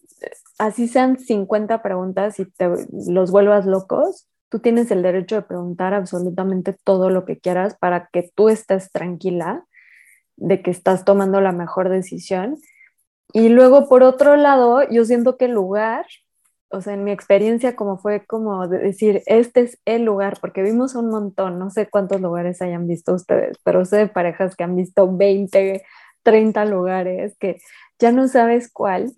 así 0.59 0.88
sean 0.88 1.19
50 1.19 1.83
preguntas 1.83 2.38
y 2.41 2.45
te 2.47 2.69
los 2.93 3.31
vuelvas 3.31 3.67
locos, 3.67 4.29
tú 4.49 4.59
tienes 4.61 4.91
el 4.91 5.03
derecho 5.03 5.37
de 5.37 5.43
preguntar 5.43 5.95
absolutamente 5.95 6.77
todo 6.85 7.11
lo 7.11 7.25
que 7.25 7.38
quieras 7.38 7.77
para 7.79 8.09
que 8.12 8.31
tú 8.35 8.49
estés 8.49 8.91
tranquila 8.91 9.65
de 10.37 10.62
que 10.62 10.71
estás 10.71 11.05
tomando 11.05 11.41
la 11.41 11.53
mejor 11.53 11.88
decisión. 11.88 12.57
Y 13.33 13.49
luego, 13.49 13.88
por 13.88 14.03
otro 14.03 14.37
lado, 14.37 14.88
yo 14.88 15.05
siento 15.05 15.37
que 15.37 15.47
el 15.47 15.53
lugar 15.53 16.07
o 16.71 16.81
sea, 16.81 16.95
en 16.95 17.05
mi 17.05 17.12
experiencia 17.12 17.77
como 17.77 17.99
fue 17.99 18.27
como 18.27 18.69
de 18.69 18.79
decir, 18.79 19.23
este 19.27 19.61
es 19.62 19.81
el 19.85 20.05
lugar, 20.05 20.38
porque 20.41 20.62
vimos 20.62 20.95
un 20.95 21.09
montón, 21.09 21.59
no 21.59 21.71
sé 21.71 21.88
cuántos 21.88 22.21
lugares 22.21 22.61
hayan 22.62 22.87
visto 22.87 23.15
ustedes, 23.15 23.57
pero 23.65 23.85
sé 23.85 23.97
de 23.97 24.09
parejas 24.09 24.55
que 24.55 24.65
han 24.65 24.77
visto 24.77 25.15
20, 25.17 25.83
30 26.23 26.65
lugares, 26.67 27.37
que 27.38 27.59
ya 27.99 28.12
no 28.12 28.29
sabes 28.29 28.71
cuál, 28.71 29.12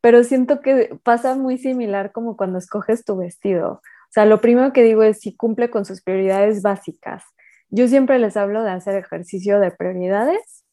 pero 0.00 0.22
siento 0.24 0.60
que 0.60 0.96
pasa 1.02 1.34
muy 1.34 1.58
similar 1.58 2.12
como 2.12 2.36
cuando 2.36 2.58
escoges 2.58 3.04
tu 3.04 3.16
vestido. 3.16 3.72
O 3.72 4.10
sea, 4.10 4.24
lo 4.24 4.40
primero 4.40 4.72
que 4.72 4.82
digo 4.82 5.02
es 5.02 5.20
si 5.20 5.36
cumple 5.36 5.70
con 5.70 5.84
sus 5.84 6.02
prioridades 6.02 6.62
básicas. 6.62 7.24
Yo 7.70 7.88
siempre 7.88 8.18
les 8.18 8.36
hablo 8.36 8.62
de 8.62 8.70
hacer 8.70 8.96
ejercicio 8.96 9.60
de 9.60 9.70
prioridades 9.70 10.64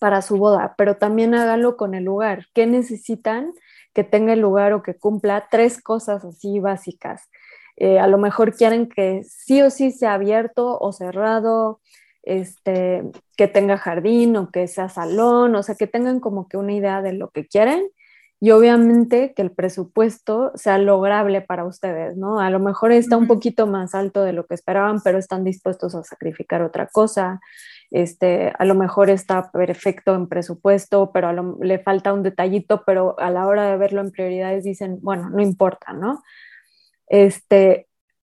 para 0.00 0.22
su 0.22 0.36
boda, 0.36 0.74
pero 0.76 0.96
también 0.96 1.34
háganlo 1.34 1.76
con 1.76 1.94
el 1.94 2.04
lugar. 2.04 2.46
¿Qué 2.54 2.66
necesitan 2.66 3.52
que 3.94 4.04
tenga 4.04 4.32
el 4.32 4.40
lugar 4.40 4.72
o 4.72 4.82
que 4.82 4.94
cumpla? 4.94 5.46
Tres 5.50 5.82
cosas 5.82 6.24
así 6.24 6.58
básicas. 6.58 7.28
Eh, 7.76 8.00
a 8.00 8.08
lo 8.08 8.18
mejor 8.18 8.54
quieren 8.54 8.88
que 8.88 9.22
sí 9.24 9.62
o 9.62 9.70
sí 9.70 9.92
sea 9.92 10.14
abierto 10.14 10.78
o 10.80 10.92
cerrado, 10.92 11.80
este, 12.22 13.04
que 13.36 13.46
tenga 13.46 13.76
jardín 13.78 14.36
o 14.36 14.50
que 14.50 14.66
sea 14.66 14.88
salón, 14.88 15.54
o 15.54 15.62
sea, 15.62 15.76
que 15.76 15.86
tengan 15.86 16.18
como 16.18 16.48
que 16.48 16.56
una 16.56 16.72
idea 16.72 17.02
de 17.02 17.12
lo 17.12 17.30
que 17.30 17.46
quieren 17.46 17.88
y 18.40 18.52
obviamente 18.52 19.34
que 19.34 19.42
el 19.42 19.50
presupuesto 19.50 20.52
sea 20.54 20.78
lograble 20.78 21.40
para 21.40 21.64
ustedes, 21.64 22.16
¿no? 22.16 22.38
A 22.38 22.50
lo 22.50 22.60
mejor 22.60 22.92
está 22.92 23.16
un 23.16 23.26
poquito 23.26 23.66
más 23.66 23.96
alto 23.96 24.22
de 24.22 24.32
lo 24.32 24.46
que 24.46 24.54
esperaban, 24.54 25.00
pero 25.02 25.18
están 25.18 25.42
dispuestos 25.42 25.96
a 25.96 26.04
sacrificar 26.04 26.62
otra 26.62 26.86
cosa. 26.86 27.40
Este, 27.90 28.52
a 28.56 28.64
lo 28.64 28.76
mejor 28.76 29.10
está 29.10 29.50
perfecto 29.50 30.14
en 30.14 30.28
presupuesto, 30.28 31.10
pero 31.12 31.56
le 31.60 31.80
falta 31.80 32.12
un 32.12 32.22
detallito, 32.22 32.84
pero 32.86 33.18
a 33.18 33.30
la 33.30 33.46
hora 33.46 33.68
de 33.70 33.76
verlo 33.76 34.02
en 34.02 34.12
prioridades 34.12 34.62
dicen, 34.62 34.98
bueno, 35.02 35.30
no 35.30 35.42
importa, 35.42 35.92
¿no? 35.92 36.22
Este, 37.08 37.87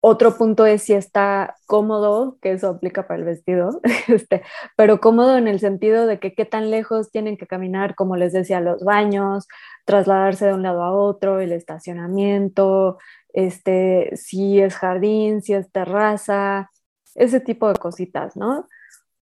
otro 0.02 0.36
punto 0.38 0.66
es 0.66 0.84
si 0.84 0.94
está 0.94 1.56
cómodo, 1.68 2.38
que 2.42 2.54
eso 2.54 2.70
aplica 2.70 3.08
para 3.08 3.20
el 3.20 3.26
vestido, 3.26 3.80
este, 4.08 4.44
pero 4.76 5.00
cómodo 5.00 5.38
en 5.38 5.48
el 5.48 5.60
sentido 5.60 6.08
de 6.08 6.20
que 6.20 6.34
qué 6.34 6.46
tan 6.46 6.72
lejos 6.72 7.12
tienen 7.12 7.38
que 7.38 7.48
caminar, 7.48 7.96
como 7.96 8.16
les 8.16 8.34
decía, 8.34 8.62
los 8.62 8.84
baños, 8.84 9.48
trasladarse 9.86 10.48
de 10.48 10.54
un 10.56 10.64
lado 10.64 10.84
a 10.84 10.92
otro, 10.92 11.40
el 11.40 11.52
estacionamiento, 11.52 12.98
este, 13.34 14.12
si 14.16 14.60
es 14.60 14.76
jardín, 14.76 15.42
si 15.42 15.54
es 15.54 15.72
terraza, 15.72 16.72
ese 17.16 17.40
tipo 17.40 17.68
de 17.68 17.76
cositas, 17.76 18.36
¿no? 18.36 18.68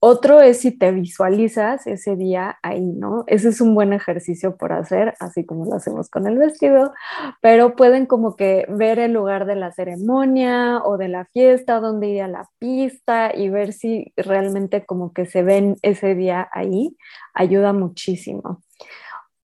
Otro 0.04 0.42
es 0.42 0.62
si 0.62 0.72
te 0.72 0.92
visualizas 0.92 1.86
ese 1.86 2.16
día 2.16 2.58
ahí, 2.64 2.82
¿no? 2.82 3.24
Ese 3.28 3.50
es 3.50 3.62
un 3.62 3.76
buen 3.76 3.94
ejercicio 3.94 4.58
por 4.58 4.74
hacer, 4.74 5.14
así 5.20 5.46
como 5.46 5.66
lo 5.66 5.76
hacemos 5.76 6.10
con 6.10 6.26
el 6.26 6.40
vestido, 6.40 6.92
pero 7.40 7.76
pueden 7.76 8.08
como 8.08 8.36
que 8.36 8.66
ver 8.68 8.98
el 8.98 9.14
lugar 9.14 9.46
de 9.46 9.56
la 9.56 9.72
ceremonia 9.72 10.82
o 10.84 10.98
de 10.98 11.08
la 11.08 11.26
fiesta, 11.26 11.80
donde 11.80 12.08
ir 12.10 12.24
a 12.24 12.28
la 12.28 12.50
pista 12.58 13.32
y 13.36 13.50
ver 13.50 13.74
si 13.74 14.12
realmente 14.18 14.84
como 14.88 15.14
que 15.14 15.28
se 15.28 15.44
ven 15.44 15.78
ese 15.84 16.16
día 16.16 16.50
ahí, 16.52 16.98
ayuda 17.36 17.72
muchísimo. 17.72 18.64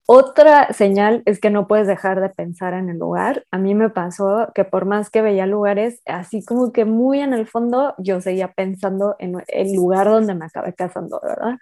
Otra 0.06 0.70
señal 0.75 1.23
es 1.25 1.40
que 1.40 1.49
no 1.49 1.66
puedes 1.66 1.87
dejar 1.87 2.20
de 2.20 2.28
pensar 2.28 2.75
en 2.75 2.90
el 2.90 2.99
lugar. 2.99 3.46
A 3.50 3.56
mí 3.56 3.75
me 3.75 3.88
pasó 3.88 4.49
que 4.54 4.64
por 4.64 4.84
más 4.84 5.08
que 5.08 5.23
veía 5.23 5.46
lugares, 5.46 6.02
así 6.04 6.44
como 6.44 6.73
que 6.73 6.84
muy 6.84 7.20
en 7.20 7.32
el 7.32 7.46
fondo, 7.46 7.94
yo 7.96 8.20
seguía 8.20 8.52
pensando 8.52 9.16
en 9.18 9.42
el 9.49 9.75
lugar 9.75 10.08
donde 10.08 10.34
me 10.34 10.44
acabé 10.44 10.75
casando, 10.75 11.20
¿verdad? 11.23 11.58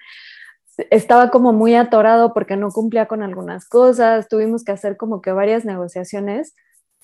Estaba 0.90 1.30
como 1.30 1.52
muy 1.52 1.76
atorado 1.76 2.34
porque 2.34 2.56
no 2.56 2.70
cumplía 2.70 3.06
con 3.06 3.22
algunas 3.22 3.68
cosas, 3.68 4.26
tuvimos 4.28 4.64
que 4.64 4.72
hacer 4.72 4.96
como 4.96 5.20
que 5.22 5.30
varias 5.30 5.64
negociaciones, 5.64 6.56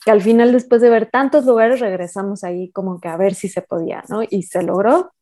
que 0.04 0.11
al 0.11 0.23
final 0.23 0.50
después 0.50 0.80
de 0.80 0.90
ver 0.90 1.07
tantos 1.07 1.45
lugares 1.45 1.78
regresamos 1.78 2.42
ahí 2.42 2.73
como 2.73 3.00
que 3.00 3.09
a 3.09 3.16
ver 3.16 3.35
si 3.35 3.49
se 3.49 3.62
podía, 3.62 4.02
¿no? 4.09 4.23
Y 4.28 4.42
se 4.45 4.62
logró, 4.64 5.12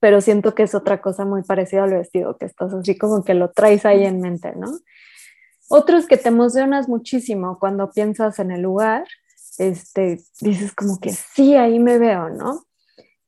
pero 0.00 0.20
siento 0.20 0.54
que 0.54 0.64
es 0.64 0.74
otra 0.74 1.00
cosa 1.00 1.24
muy 1.24 1.42
parecida 1.44 1.84
al 1.84 1.92
vestido, 1.94 2.36
que 2.36 2.46
estás 2.46 2.74
así 2.74 2.98
como 2.98 3.24
que 3.24 3.32
lo 3.34 3.50
traes 3.52 3.86
ahí 3.86 4.04
en 4.04 4.20
mente, 4.20 4.52
¿no? 4.56 4.68
Otros 5.72 6.06
que 6.06 6.16
te 6.16 6.30
emocionas 6.30 6.88
muchísimo 6.88 7.60
cuando 7.60 7.92
piensas 7.92 8.40
en 8.40 8.50
el 8.50 8.62
lugar, 8.62 9.04
este, 9.56 10.20
dices 10.40 10.74
como 10.74 10.98
que 10.98 11.10
sí, 11.10 11.54
ahí 11.54 11.78
me 11.78 11.96
veo, 11.98 12.28
¿no? 12.28 12.64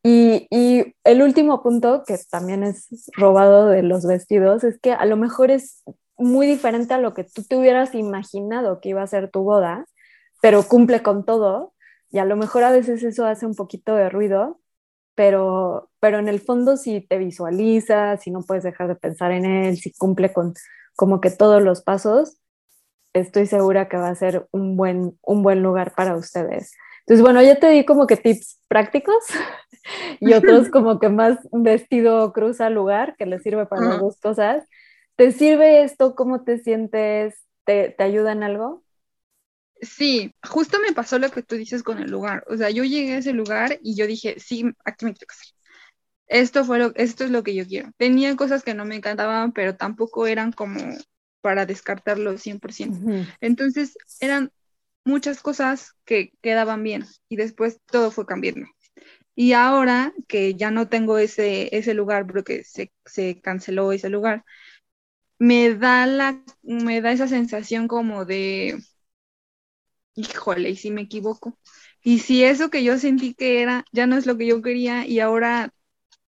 Y, 0.02 0.48
y, 0.50 0.92
el 1.04 1.22
último 1.22 1.62
punto, 1.62 2.02
que 2.04 2.18
también 2.28 2.64
es 2.64 2.88
robado 3.12 3.68
de 3.68 3.84
los 3.84 4.04
vestidos, 4.04 4.64
es 4.64 4.80
que 4.80 4.92
a 4.92 5.06
lo 5.06 5.16
mejor 5.16 5.52
es 5.52 5.84
muy 6.16 6.48
diferente 6.48 6.92
a 6.94 6.98
lo 6.98 7.14
que 7.14 7.22
tú 7.22 7.44
te 7.44 7.56
hubieras 7.56 7.94
imaginado 7.94 8.80
que 8.80 8.88
iba 8.88 9.02
a 9.02 9.06
ser 9.06 9.30
tu 9.30 9.44
boda, 9.44 9.86
pero 10.40 10.64
cumple 10.64 11.00
con 11.00 11.24
todo. 11.24 11.74
Y 12.10 12.18
a 12.18 12.24
lo 12.24 12.34
mejor 12.34 12.64
a 12.64 12.72
veces 12.72 13.04
eso 13.04 13.24
hace 13.24 13.46
un 13.46 13.54
poquito 13.54 13.94
de 13.94 14.08
ruido, 14.08 14.60
pero, 15.14 15.90
pero 16.00 16.18
en 16.18 16.26
el 16.26 16.40
fondo 16.40 16.76
si 16.76 17.02
te 17.02 17.18
visualizas, 17.18 18.20
si 18.20 18.32
no 18.32 18.42
puedes 18.42 18.64
dejar 18.64 18.88
de 18.88 18.96
pensar 18.96 19.30
en 19.30 19.44
él, 19.44 19.76
si 19.76 19.92
cumple 19.92 20.32
con, 20.32 20.54
como 20.96 21.20
que 21.20 21.30
todos 21.30 21.62
los 21.62 21.82
pasos, 21.82 22.38
estoy 23.12 23.46
segura 23.46 23.88
que 23.88 23.96
va 23.96 24.08
a 24.08 24.14
ser 24.14 24.46
un 24.52 24.76
buen, 24.76 25.18
un 25.22 25.42
buen 25.42 25.62
lugar 25.62 25.94
para 25.94 26.16
ustedes. 26.16 26.72
Entonces, 27.00 27.22
bueno, 27.22 27.42
ya 27.42 27.58
te 27.58 27.68
di 27.68 27.84
como 27.84 28.06
que 28.06 28.16
tips 28.16 28.60
prácticos 28.68 29.16
y 30.20 30.32
otros 30.34 30.68
como 30.70 30.98
que 30.98 31.08
más 31.08 31.38
vestido 31.52 32.32
cruza 32.32 32.70
lugar, 32.70 33.16
que 33.16 33.26
les 33.26 33.42
sirve 33.42 33.66
para 33.66 33.82
las 33.82 34.00
dos 34.00 34.18
cosas. 34.20 34.64
¿Te 35.16 35.32
sirve 35.32 35.82
esto? 35.82 36.14
¿Cómo 36.14 36.44
te 36.44 36.58
sientes? 36.58 37.44
¿Te, 37.64 37.90
¿Te 37.90 38.04
ayuda 38.04 38.32
en 38.32 38.42
algo? 38.42 38.82
Sí, 39.80 40.32
justo 40.48 40.78
me 40.78 40.92
pasó 40.92 41.18
lo 41.18 41.30
que 41.30 41.42
tú 41.42 41.56
dices 41.56 41.82
con 41.82 41.98
el 41.98 42.10
lugar. 42.10 42.44
O 42.48 42.56
sea, 42.56 42.70
yo 42.70 42.84
llegué 42.84 43.14
a 43.14 43.18
ese 43.18 43.32
lugar 43.32 43.78
y 43.82 43.96
yo 43.96 44.06
dije, 44.06 44.38
sí, 44.38 44.64
aquí 44.84 45.04
me 45.04 45.12
quiero 45.12 45.26
casar 45.26 45.48
esto, 46.32 46.64
fue 46.64 46.78
lo, 46.78 46.92
esto 46.96 47.24
es 47.24 47.30
lo 47.30 47.42
que 47.42 47.54
yo 47.54 47.66
quiero. 47.66 47.90
Tenía 47.96 48.34
cosas 48.36 48.64
que 48.64 48.74
no 48.74 48.84
me 48.84 48.96
encantaban, 48.96 49.52
pero 49.52 49.76
tampoco 49.76 50.26
eran 50.26 50.52
como 50.52 50.80
para 51.40 51.66
descartarlo 51.66 52.38
100%. 52.38 52.98
Entonces, 53.40 53.96
eran 54.20 54.50
muchas 55.04 55.42
cosas 55.42 55.92
que 56.04 56.32
quedaban 56.42 56.82
bien 56.82 57.04
y 57.28 57.36
después 57.36 57.80
todo 57.86 58.10
fue 58.10 58.26
cambiando. 58.26 58.66
Y 59.34 59.52
ahora 59.52 60.12
que 60.28 60.54
ya 60.54 60.70
no 60.70 60.88
tengo 60.88 61.18
ese, 61.18 61.74
ese 61.76 61.94
lugar 61.94 62.26
porque 62.26 62.64
se, 62.64 62.92
se 63.06 63.40
canceló 63.40 63.92
ese 63.92 64.10
lugar, 64.10 64.44
me 65.38 65.74
da, 65.74 66.06
la, 66.06 66.42
me 66.62 67.00
da 67.00 67.12
esa 67.12 67.28
sensación 67.28 67.88
como 67.88 68.24
de, 68.24 68.78
híjole, 70.14 70.70
y 70.70 70.76
si 70.76 70.90
me 70.90 71.02
equivoco. 71.02 71.58
Y 72.02 72.18
si 72.20 72.44
eso 72.44 72.70
que 72.70 72.84
yo 72.84 72.98
sentí 72.98 73.34
que 73.34 73.62
era 73.62 73.84
ya 73.92 74.06
no 74.06 74.16
es 74.16 74.26
lo 74.26 74.36
que 74.36 74.46
yo 74.46 74.62
quería 74.62 75.06
y 75.06 75.20
ahora 75.20 75.72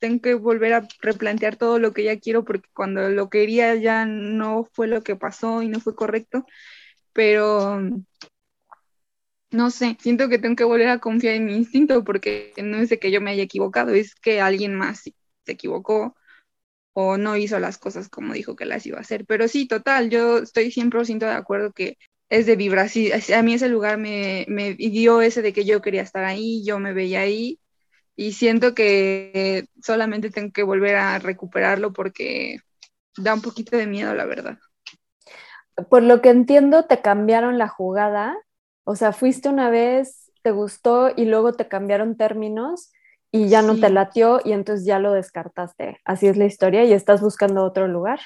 tengo 0.03 0.21
que 0.21 0.35
volver 0.35 0.75
a 0.75 0.89
replantear 1.01 1.57
todo 1.57 1.79
lo 1.79 1.93
que 1.93 2.03
ya 2.03 2.19
quiero 2.19 2.45
porque 2.45 2.69
cuando 2.75 3.09
lo 3.09 3.31
quería 3.31 3.77
ya 3.77 4.05
no 4.05 4.65
fue 4.73 4.89
lo 4.89 5.03
que 5.05 5.15
pasó 5.15 5.63
y 5.63 5.69
no 5.69 5.79
fue 5.79 5.95
correcto, 5.95 6.45
pero 7.13 7.81
no 9.53 9.71
sé, 9.71 9.97
siento 10.01 10.29
que 10.29 10.39
tengo 10.39 10.57
que 10.57 10.65
volver 10.65 10.89
a 10.89 10.99
confiar 10.99 11.35
en 11.37 11.45
mi 11.47 11.55
instinto 11.55 12.03
porque 12.03 12.53
no 12.65 12.79
es 12.79 12.89
de 12.89 12.99
que 12.99 13.13
yo 13.13 13.21
me 13.21 13.31
haya 13.31 13.45
equivocado, 13.45 13.93
es 13.95 14.17
que 14.17 14.41
alguien 14.41 14.75
más 14.75 15.03
se 15.03 15.15
equivocó 15.47 16.17
o 16.95 17.17
no 17.17 17.37
hizo 17.37 17.61
las 17.61 17.79
cosas 17.79 18.09
como 18.09 18.35
dijo 18.35 18.57
que 18.57 18.65
las 18.67 18.85
iba 18.87 18.99
a 18.99 19.03
hacer. 19.03 19.25
Pero 19.27 19.49
sí, 19.49 19.69
total, 19.69 20.11
yo 20.11 20.39
estoy 20.39 20.73
100% 20.73 21.27
de 21.27 21.33
acuerdo 21.33 21.73
que 21.73 21.97
es 22.29 22.47
de 22.47 22.57
vibra. 22.57 22.89
Sí, 22.89 23.13
a 23.13 23.43
mí 23.43 23.55
ese 23.55 23.69
lugar 23.69 23.99
me, 23.99 24.47
me 24.49 24.75
dio 24.75 25.23
ese 25.23 25.43
de 25.43 25.53
que 25.53 25.65
yo 25.65 25.81
quería 25.83 26.03
estar 26.03 26.25
ahí, 26.25 26.65
yo 26.65 26.81
me 26.81 26.93
veía 26.93 27.21
ahí 27.21 27.61
y 28.17 28.33
siento 28.33 28.75
que 28.75 29.67
solamente 29.83 30.31
tengo 30.31 30.53
que 30.53 30.63
volver 30.63 30.97
a 30.97 31.19
recuperarlo 31.19 31.93
porque 31.93 32.59
da 33.17 33.35
un 33.35 33.43
poquito 33.43 33.77
de 33.77 33.87
miedo, 33.87 34.15
la 34.15 34.25
verdad. 34.25 34.59
Por 35.89 36.03
lo 36.03 36.21
que 36.21 36.31
entiendo, 36.31 36.85
te 36.85 37.01
cambiaron 37.01 37.59
la 37.59 37.69
jugada, 37.69 38.37
o 38.85 38.95
sea, 38.95 39.13
fuiste 39.13 39.49
una 39.49 39.71
vez, 39.71 40.31
te 40.43 40.51
gustó 40.51 41.11
y 41.17 41.25
luego 41.25 41.55
te 41.55 41.69
cambiaron 41.69 42.17
términos 42.17 42.93
y 43.31 43.49
ya 43.49 43.63
no 43.63 43.81
te 43.81 43.89
latió 43.89 44.41
y 44.45 44.53
entonces 44.53 44.85
ya 44.85 44.99
lo 44.99 45.13
descartaste. 45.13 45.99
Así 46.05 46.27
es 46.27 46.37
la 46.37 46.45
historia 46.45 46.85
y 46.85 46.93
estás 46.93 47.23
buscando 47.23 47.65
otro 47.65 47.89
lugar. 47.89 48.21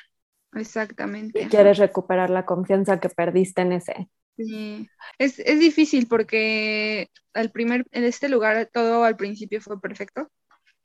Exactamente. 0.55 1.49
quieres 1.49 1.79
recuperar 1.79 2.31
la 2.31 2.47
confianza 2.47 2.99
que 2.99 3.09
perdiste 3.09 3.63
en 3.63 3.73
ese. 3.73 4.09
Sí, 4.37 4.89
es, 5.19 5.39
es 5.39 5.59
difícil 5.59 6.07
porque 6.07 7.11
al 7.33 7.51
primer, 7.51 7.87
en 7.93 8.05
este 8.05 8.29
lugar 8.29 8.69
todo 8.73 9.05
al 9.05 9.17
principio 9.17 9.61
fue 9.61 9.81
perfecto 9.81 10.31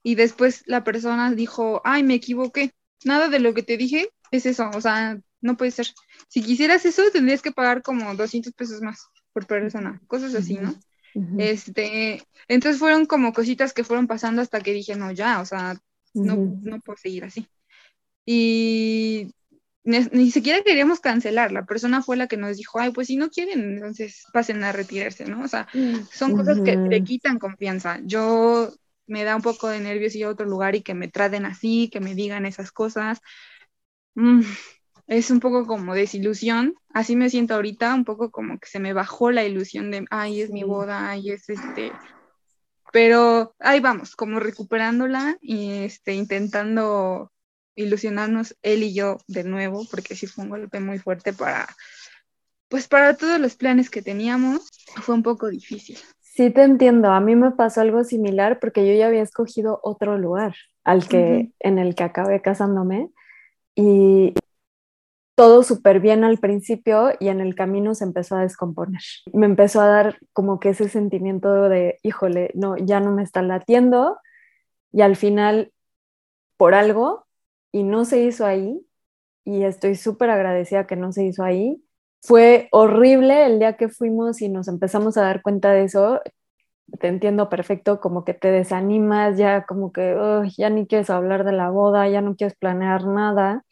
y 0.03 0.15
después 0.15 0.63
la 0.65 0.83
persona 0.83 1.31
dijo, 1.31 1.81
ay, 1.83 2.03
me 2.03 2.15
equivoqué, 2.15 2.71
nada 3.03 3.29
de 3.29 3.39
lo 3.39 3.53
que 3.53 3.63
te 3.63 3.77
dije 3.77 4.09
es 4.31 4.45
eso, 4.45 4.69
o 4.73 4.81
sea, 4.81 5.19
no 5.41 5.57
puede 5.57 5.71
ser. 5.71 5.87
Si 6.27 6.41
quisieras 6.41 6.85
eso, 6.85 7.03
tendrías 7.11 7.41
que 7.41 7.51
pagar 7.51 7.81
como 7.81 8.15
200 8.15 8.53
pesos 8.53 8.81
más 8.81 9.07
por 9.33 9.45
persona, 9.47 10.01
cosas 10.07 10.33
así, 10.35 10.55
¿no? 10.55 10.73
Este, 11.37 12.23
entonces 12.47 12.79
fueron 12.79 13.05
como 13.05 13.33
cositas 13.33 13.73
que 13.73 13.83
fueron 13.83 14.07
pasando 14.07 14.41
hasta 14.41 14.61
que 14.61 14.73
dije, 14.73 14.95
no, 14.95 15.11
ya, 15.11 15.41
o 15.41 15.45
sea, 15.45 15.75
no, 16.13 16.35
no 16.61 16.79
puedo 16.79 16.97
seguir 16.97 17.25
así. 17.25 17.47
Y 18.25 19.33
ni, 19.83 20.31
siquiera 20.31 20.61
queríamos 20.63 20.99
cancelar, 20.99 21.51
la 21.51 21.65
persona 21.65 22.01
fue 22.01 22.17
la 22.17 22.27
que 22.27 22.37
nos 22.37 22.57
dijo, 22.57 22.79
ay, 22.79 22.91
pues 22.91 23.07
si 23.07 23.15
no 23.15 23.29
quieren, 23.29 23.77
entonces 23.77 24.25
pasen 24.31 24.63
a 24.63 24.71
retirarse, 24.71 25.25
¿no? 25.25 25.43
O 25.43 25.47
sea, 25.47 25.67
son 26.11 26.35
cosas 26.35 26.59
que 26.61 26.77
te 26.77 27.03
quitan 27.03 27.39
confianza. 27.39 27.99
Yo 28.03 28.71
me 29.07 29.23
da 29.23 29.35
un 29.35 29.41
poco 29.41 29.67
de 29.67 29.79
nervios 29.79 30.15
ir 30.15 30.25
a 30.25 30.29
otro 30.29 30.45
lugar 30.45 30.75
y 30.75 30.81
que 30.81 30.93
me 30.93 31.07
traten 31.07 31.45
así, 31.45 31.89
que 31.91 31.99
me 31.99 32.15
digan 32.15 32.45
esas 32.45 32.71
cosas. 32.71 33.19
Mm, 34.15 34.41
es 35.07 35.31
un 35.31 35.39
poco 35.39 35.65
como 35.65 35.95
desilusión, 35.95 36.75
así 36.93 37.15
me 37.15 37.29
siento 37.29 37.55
ahorita, 37.55 37.93
un 37.95 38.05
poco 38.05 38.31
como 38.31 38.59
que 38.59 38.67
se 38.67 38.79
me 38.79 38.93
bajó 38.93 39.31
la 39.31 39.43
ilusión 39.43 39.91
de, 39.91 40.05
ay, 40.09 40.41
es 40.41 40.51
mi 40.51 40.63
boda, 40.63 41.09
ay, 41.09 41.31
es 41.31 41.49
este, 41.49 41.91
pero 42.93 43.55
ahí 43.59 43.79
vamos, 43.79 44.15
como 44.15 44.39
recuperándola 44.39 45.37
y 45.41 45.71
este, 45.83 46.13
intentando 46.13 47.31
ilusionarnos 47.75 48.55
él 48.61 48.83
y 48.83 48.93
yo 48.93 49.17
de 49.27 49.43
nuevo, 49.43 49.85
porque 49.89 50.15
sí 50.15 50.27
fue 50.27 50.43
un 50.43 50.49
golpe 50.49 50.79
muy 50.79 50.99
fuerte 50.99 51.33
para, 51.33 51.67
pues 52.67 52.87
para 52.87 53.15
todos 53.15 53.39
los 53.39 53.55
planes 53.55 53.89
que 53.89 54.01
teníamos, 54.01 54.69
fue 55.01 55.15
un 55.15 55.23
poco 55.23 55.49
difícil. 55.49 55.97
Sí, 56.19 56.49
te 56.49 56.63
entiendo. 56.63 57.11
A 57.11 57.19
mí 57.19 57.35
me 57.35 57.51
pasó 57.51 57.81
algo 57.81 58.03
similar 58.03 58.59
porque 58.59 58.87
yo 58.87 58.93
ya 58.93 59.07
había 59.07 59.21
escogido 59.21 59.79
otro 59.83 60.17
lugar 60.17 60.55
al 60.83 61.07
que, 61.07 61.51
en 61.59 61.77
el 61.77 61.93
que 61.93 62.03
acabé 62.03 62.41
casándome 62.41 63.09
y 63.75 64.33
todo 65.35 65.63
súper 65.63 65.99
bien 65.99 66.23
al 66.23 66.37
principio 66.37 67.11
y 67.19 67.27
en 67.27 67.41
el 67.41 67.55
camino 67.55 67.95
se 67.95 68.05
empezó 68.05 68.35
a 68.35 68.41
descomponer. 68.41 69.01
Me 69.33 69.45
empezó 69.45 69.81
a 69.81 69.87
dar 69.87 70.19
como 70.33 70.59
que 70.59 70.69
ese 70.69 70.87
sentimiento 70.87 71.67
de, 71.67 71.99
híjole, 72.03 72.51
no, 72.53 72.77
ya 72.77 72.99
no 72.99 73.11
me 73.11 73.23
está 73.23 73.41
latiendo 73.41 74.17
y 74.93 75.01
al 75.01 75.15
final, 75.15 75.73
por 76.57 76.75
algo, 76.75 77.25
y 77.71 77.83
no 77.83 78.05
se 78.05 78.21
hizo 78.23 78.45
ahí, 78.45 78.85
y 79.45 79.63
estoy 79.63 79.95
súper 79.95 80.29
agradecida 80.29 80.87
que 80.87 80.95
no 80.95 81.11
se 81.11 81.25
hizo 81.25 81.43
ahí. 81.43 81.83
Fue 82.21 82.69
horrible 82.71 83.45
el 83.45 83.59
día 83.59 83.77
que 83.77 83.89
fuimos 83.89 84.41
y 84.41 84.49
nos 84.49 84.67
empezamos 84.67 85.17
a 85.17 85.23
dar 85.23 85.41
cuenta 85.41 85.71
de 85.73 85.85
eso. 85.85 86.21
Te 86.99 87.07
entiendo 87.07 87.49
perfecto, 87.49 87.99
como 88.01 88.25
que 88.25 88.33
te 88.33 88.51
desanimas, 88.51 89.37
ya 89.37 89.65
como 89.65 89.91
que 89.93 90.15
ya 90.57 90.69
ni 90.69 90.87
quieres 90.87 91.09
hablar 91.09 91.45
de 91.45 91.53
la 91.53 91.69
boda, 91.69 92.07
ya 92.09 92.21
no 92.21 92.35
quieres 92.35 92.57
planear 92.57 93.05
nada. 93.07 93.65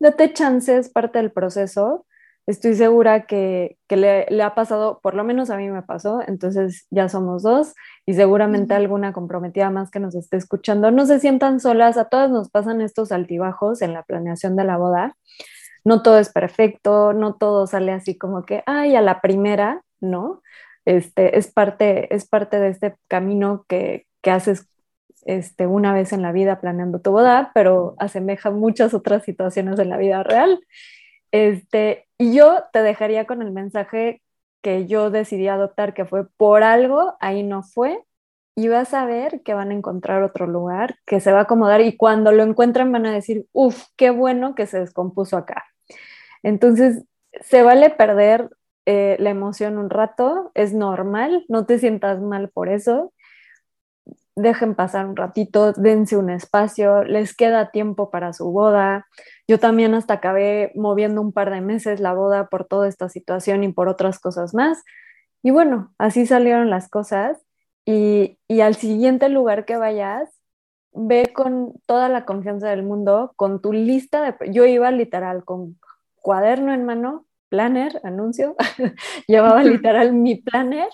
Date 0.00 0.32
chances, 0.34 0.90
parte 0.90 1.18
del 1.18 1.32
proceso 1.32 2.06
estoy 2.46 2.74
segura 2.74 3.26
que, 3.26 3.76
le, 3.88 4.42
ha 4.42 4.54
pasado, 4.54 5.00
por 5.02 5.14
lo 5.14 5.24
menos 5.24 5.50
a 5.50 5.56
mí 5.56 5.68
me 5.70 5.82
pasó, 5.82 6.20
entonces 6.26 6.86
ya 6.90 7.08
somos 7.08 7.42
dos 7.42 7.74
y 8.06 8.14
seguramente 8.14 8.74
alguna 8.74 9.12
comprometida 9.12 9.70
más 9.70 9.90
que 9.90 10.00
nos 10.00 10.14
esté 10.14 10.36
escuchando. 10.36 10.90
No 10.90 11.06
se 11.06 11.20
sientan 11.20 11.60
solas, 11.60 11.96
a 11.96 12.06
todas 12.06 12.30
nos 12.30 12.50
pasan 12.50 12.80
estos 12.80 13.12
altibajos 13.12 13.82
en 13.82 13.92
la 13.94 14.02
planeación 14.02 14.56
de 14.56 14.64
la 14.64 14.76
boda. 14.76 15.16
No 15.84 16.02
todo 16.02 16.18
es 16.18 16.32
perfecto, 16.32 17.12
no 17.12 17.34
todo 17.34 17.66
sale 17.66 17.92
así 17.92 18.16
como 18.16 18.44
que, 18.44 18.62
ay, 18.66 18.96
a 18.96 19.00
la 19.00 19.20
primera, 19.20 19.82
¿no? 20.00 20.42
Este, 20.84 21.38
es, 21.38 21.52
parte, 21.52 22.14
es 22.14 22.26
parte 22.28 22.58
de 22.58 22.68
este 22.68 22.94
camino 23.08 23.64
que, 23.68 24.06
que 24.20 24.30
haces 24.30 24.68
este, 25.24 25.66
una 25.66 25.92
vez 25.92 26.12
en 26.12 26.22
la 26.22 26.32
vida 26.32 26.60
planeando 26.60 27.00
tu 27.00 27.12
boda, 27.12 27.52
pero 27.54 27.94
asemeja 27.98 28.50
muchas 28.50 28.94
otras 28.94 29.24
situaciones 29.24 29.78
en 29.78 29.88
la 29.88 29.96
vida 29.96 30.22
real. 30.22 30.60
Este, 31.32 32.08
y 32.18 32.34
yo 32.34 32.64
te 32.72 32.82
dejaría 32.82 33.26
con 33.26 33.42
el 33.42 33.50
mensaje 33.50 34.22
que 34.62 34.86
yo 34.86 35.10
decidí 35.10 35.48
adoptar, 35.48 35.94
que 35.94 36.04
fue 36.04 36.28
por 36.36 36.62
algo, 36.62 37.16
ahí 37.20 37.42
no 37.42 37.62
fue, 37.62 37.98
y 38.54 38.68
vas 38.68 38.94
a 38.94 39.06
ver 39.06 39.42
que 39.42 39.54
van 39.54 39.70
a 39.70 39.74
encontrar 39.74 40.22
otro 40.22 40.46
lugar, 40.46 40.96
que 41.06 41.20
se 41.20 41.32
va 41.32 41.40
a 41.40 41.42
acomodar 41.42 41.80
y 41.80 41.96
cuando 41.96 42.32
lo 42.32 42.42
encuentran 42.42 42.92
van 42.92 43.06
a 43.06 43.12
decir, 43.12 43.46
uff, 43.52 43.84
qué 43.96 44.10
bueno 44.10 44.54
que 44.54 44.66
se 44.66 44.78
descompuso 44.78 45.36
acá. 45.36 45.64
Entonces, 46.42 47.04
se 47.40 47.62
vale 47.62 47.90
perder 47.90 48.50
eh, 48.86 49.16
la 49.18 49.30
emoción 49.30 49.78
un 49.78 49.90
rato, 49.90 50.50
es 50.54 50.74
normal, 50.74 51.44
no 51.48 51.66
te 51.66 51.78
sientas 51.78 52.20
mal 52.20 52.50
por 52.50 52.68
eso 52.68 53.12
dejen 54.36 54.74
pasar 54.74 55.06
un 55.06 55.16
ratito, 55.16 55.72
dense 55.72 56.16
un 56.16 56.30
espacio, 56.30 57.04
les 57.04 57.36
queda 57.36 57.70
tiempo 57.70 58.10
para 58.10 58.32
su 58.32 58.50
boda. 58.50 59.06
Yo 59.46 59.58
también 59.58 59.94
hasta 59.94 60.14
acabé 60.14 60.72
moviendo 60.74 61.20
un 61.20 61.32
par 61.32 61.50
de 61.50 61.60
meses 61.60 62.00
la 62.00 62.14
boda 62.14 62.48
por 62.48 62.66
toda 62.66 62.88
esta 62.88 63.08
situación 63.08 63.64
y 63.64 63.72
por 63.72 63.88
otras 63.88 64.18
cosas 64.18 64.54
más. 64.54 64.82
Y 65.42 65.50
bueno, 65.50 65.92
así 65.98 66.26
salieron 66.26 66.70
las 66.70 66.88
cosas. 66.88 67.38
Y, 67.84 68.38
al 68.62 68.76
siguiente 68.76 69.28
lugar 69.28 69.64
que 69.64 69.76
vayas, 69.76 70.30
ve 70.92 71.32
con 71.34 71.74
toda 71.86 72.08
la 72.08 72.24
confianza 72.24 72.68
del 72.68 72.84
mundo, 72.84 73.32
con 73.36 73.60
tu 73.60 73.72
lista 73.72 74.22
de... 74.22 74.52
Yo 74.52 74.64
iba 74.64 74.90
literal 74.90 75.44
con 75.44 75.78
cuaderno 76.16 76.72
en 76.72 76.84
mano, 76.84 77.26
planner, 77.48 78.00
anuncio, 78.04 78.56
llevaba 79.26 79.64
literal 79.64 80.12
mi 80.12 80.36
planner 80.36 80.88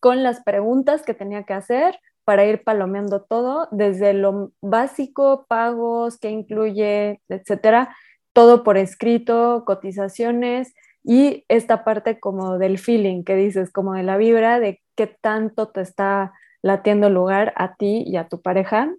con 0.00 0.22
las 0.22 0.42
preguntas 0.42 1.02
que 1.02 1.14
tenía 1.14 1.44
que 1.44 1.54
hacer, 1.54 1.98
para 2.24 2.46
ir 2.46 2.64
palomeando 2.64 3.22
todo, 3.22 3.68
desde 3.70 4.14
lo 4.14 4.52
básico, 4.60 5.46
pagos, 5.48 6.18
qué 6.18 6.30
incluye, 6.30 7.20
etcétera, 7.28 7.94
todo 8.32 8.64
por 8.64 8.76
escrito, 8.76 9.64
cotizaciones 9.66 10.74
y 11.02 11.44
esta 11.48 11.84
parte 11.84 12.18
como 12.18 12.58
del 12.58 12.78
feeling 12.78 13.24
que 13.24 13.36
dices, 13.36 13.70
como 13.70 13.94
de 13.94 14.02
la 14.02 14.16
vibra, 14.16 14.58
de 14.58 14.82
qué 14.96 15.06
tanto 15.06 15.68
te 15.68 15.82
está 15.82 16.32
latiendo 16.62 17.08
el 17.08 17.14
lugar 17.14 17.52
a 17.56 17.76
ti 17.76 18.04
y 18.06 18.16
a 18.16 18.28
tu 18.28 18.40
pareja 18.40 18.94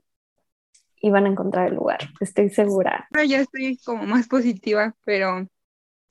y 1.01 1.09
van 1.09 1.25
a 1.25 1.29
encontrar 1.29 1.67
el 1.67 1.75
lugar, 1.75 1.99
estoy 2.19 2.49
segura. 2.49 3.07
Ya 3.27 3.41
estoy 3.41 3.77
como 3.83 4.05
más 4.05 4.27
positiva, 4.27 4.95
pero 5.03 5.47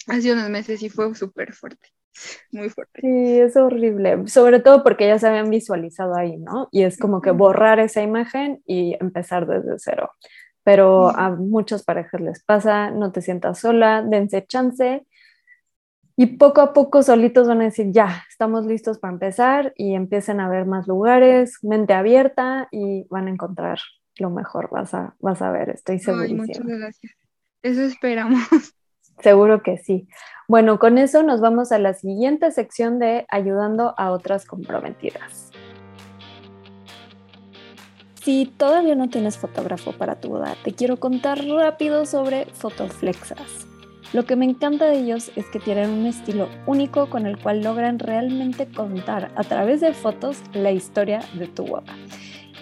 hace 0.09 0.33
unos 0.33 0.51
meses 0.51 0.81
sí 0.81 0.89
fue 0.89 1.15
súper 1.15 1.53
fuerte 1.53 1.89
muy 2.53 2.69
fuerte. 2.71 3.01
Sí, 3.01 3.41
es 3.41 3.57
horrible, 3.57 4.27
sobre 4.27 4.61
todo 4.61 4.83
porque 4.83 5.07
ya 5.07 5.19
se 5.19 5.29
habían 5.29 5.51
visualizado 5.51 6.15
ahí, 6.15 6.37
¿no? 6.37 6.69
Y 6.73 6.83
es 6.83 6.99
como 6.99 7.21
que 7.21 7.31
borrar 7.31 7.81
esa 7.81 8.03
imagen 8.03 8.63
y 8.67 8.97
empezar 9.01 9.47
desde 9.47 9.79
cero. 9.79 10.11
Pero 10.63 11.11
a 11.11 11.31
muchas 11.31 11.85
parejas 11.85 12.21
les 12.21 12.43
pasa, 12.43 12.91
no 12.91 13.13
te 13.13 13.21
sientas 13.21 13.59
sola, 13.61 14.03
dense 14.03 14.47
chance 14.47 15.05
y 16.17 16.27
poco 16.27 16.61
a 16.61 16.73
poco 16.73 17.03
solitos 17.03 17.49
van 17.49 17.61
a 17.61 17.65
decir, 17.65 17.91
ya, 17.91 18.25
estamos 18.29 18.67
listos 18.67 18.99
para 18.99 19.13
empezar 19.13 19.73
y 19.77 19.95
empiecen 19.95 20.41
a 20.41 20.49
ver 20.49 20.65
más 20.65 20.87
lugares, 20.87 21.59
mente 21.63 21.93
abierta 21.93 22.69
y 22.71 23.07
van 23.11 23.27
a 23.27 23.31
encontrar 23.31 23.81
lo 24.19 24.31
mejor, 24.31 24.71
vas 24.71 24.95
a, 24.95 25.17
vas 25.19 25.43
a 25.43 25.51
ver, 25.51 25.71
estoy 25.71 25.99
segura. 25.99 26.29
Muchas 26.29 26.65
gracias. 26.65 27.13
Eso 27.63 27.83
esperamos. 27.83 28.47
Seguro 29.21 29.63
que 29.63 29.79
sí. 29.79 30.09
Bueno, 30.49 30.79
con 30.79 30.99
eso 30.99 31.23
nos 31.23 31.41
vamos 31.41 31.73
a 31.73 31.79
la 31.79 31.95
siguiente 31.95 32.51
sección 32.51 32.99
de 32.99 33.27
ayudando 33.31 33.95
a 33.97 34.11
otras 34.11 34.45
comprometidas. 34.45 35.51
Si 38.23 38.47
todavía 38.47 38.95
no 38.95 39.09
tienes 39.11 39.37
fotógrafo 39.37 39.93
para 39.93 40.17
tu 40.17 40.31
boda, 40.31 40.55
te 40.65 40.73
quiero 40.73 40.99
contar 40.99 41.45
rápido 41.45 42.07
sobre 42.07 42.47
Fotoflexas. 42.47 43.67
Lo 44.15 44.25
que 44.25 44.37
me 44.37 44.45
encanta 44.45 44.87
de 44.87 45.01
ellos 45.01 45.31
es 45.37 45.45
que 45.47 45.59
tienen 45.59 45.91
un 45.91 46.07
estilo 46.07 46.49
único 46.67 47.11
con 47.11 47.27
el 47.27 47.39
cual 47.39 47.63
logran 47.63 47.99
realmente 47.99 48.67
contar 48.67 49.31
a 49.35 49.43
través 49.43 49.81
de 49.81 49.93
fotos 49.93 50.43
la 50.53 50.71
historia 50.71 51.21
de 51.35 51.49
tu 51.49 51.67
boda. 51.67 51.97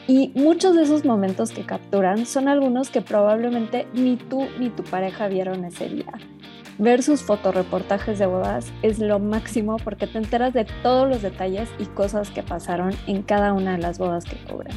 Y 0.09 0.33
muchos 0.35 0.75
de 0.75 0.83
esos 0.83 1.05
momentos 1.05 1.53
que 1.53 1.65
capturan 1.65 2.27
son 2.27 2.49
algunos 2.49 2.91
que 2.91 3.03
probablemente 3.03 3.87
ni 3.93 4.17
tú 4.17 4.49
ni 4.59 4.71
tu 4.71 4.83
pareja 4.83 5.29
vieron 5.29 5.65
ese 5.65 5.88
día. 5.88 6.12
Ver 6.79 7.03
sus 7.03 7.23
fotoreportajes 7.23 8.19
de 8.19 8.27
bodas 8.27 8.73
es 8.83 8.99
lo 8.99 9.19
máximo 9.19 9.77
porque 9.85 10.07
te 10.07 10.19
enteras 10.19 10.55
de 10.55 10.65
todos 10.83 11.09
los 11.09 11.23
detalles 11.23 11.69
y 11.79 11.87
cosas 11.87 12.31
que 12.31 12.43
pasaron 12.43 12.93
en 13.07 13.23
cada 13.23 13.53
una 13.53 13.73
de 13.73 13.79
las 13.79 13.99
bodas 13.99 14.25
que 14.25 14.37
cubren. 14.37 14.77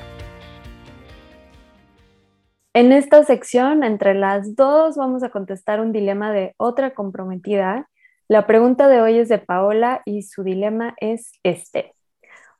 En 2.73 2.93
esta 2.93 3.25
sección, 3.25 3.83
entre 3.83 4.13
las 4.13 4.55
dos, 4.55 4.95
vamos 4.95 5.23
a 5.23 5.29
contestar 5.29 5.81
un 5.81 5.91
dilema 5.91 6.31
de 6.31 6.53
otra 6.55 6.93
comprometida. 6.93 7.89
La 8.29 8.47
pregunta 8.47 8.87
de 8.87 9.01
hoy 9.01 9.17
es 9.17 9.27
de 9.27 9.39
Paola 9.39 10.01
y 10.05 10.21
su 10.21 10.43
dilema 10.43 10.95
es 11.01 11.33
este. 11.43 11.93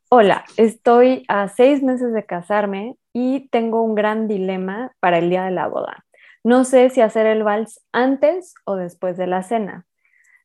Hola, 0.09 0.43
estoy 0.57 1.23
a 1.29 1.47
seis 1.47 1.83
meses 1.83 2.11
de 2.11 2.25
casarme 2.25 2.97
y 3.13 3.47
tengo 3.51 3.83
un 3.83 3.95
gran 3.95 4.27
dilema 4.27 4.91
para 4.99 5.19
el 5.19 5.29
día 5.29 5.45
de 5.45 5.51
la 5.51 5.67
boda. 5.67 6.03
No 6.43 6.65
sé 6.65 6.89
si 6.89 6.99
hacer 6.99 7.25
el 7.25 7.43
vals 7.43 7.79
antes 7.93 8.53
o 8.65 8.75
después 8.75 9.15
de 9.15 9.27
la 9.27 9.43
cena. 9.43 9.85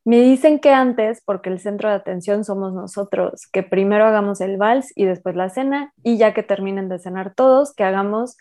Me 0.05 0.21
dicen 0.21 0.59
que 0.59 0.71
antes, 0.71 1.23
porque 1.25 1.49
el 1.49 1.61
centro 1.61 1.89
de 1.89 1.95
atención 1.95 2.45
somos 2.45 2.73
nosotros, 2.73 3.47
que 3.53 3.63
primero 3.63 4.05
hagamos 4.05 4.41
el 4.41 4.57
vals 4.57 4.93
y 4.97 5.05
después 5.05 5.37
la 5.37 5.49
cena, 5.49 5.93
y 6.03 6.19
ya 6.19 6.35
que 6.35 6.43
terminen 6.43 6.89
de 6.89 6.99
cenar 6.99 7.35
todos, 7.35 7.73
que 7.73 7.85
hagamos 7.85 8.37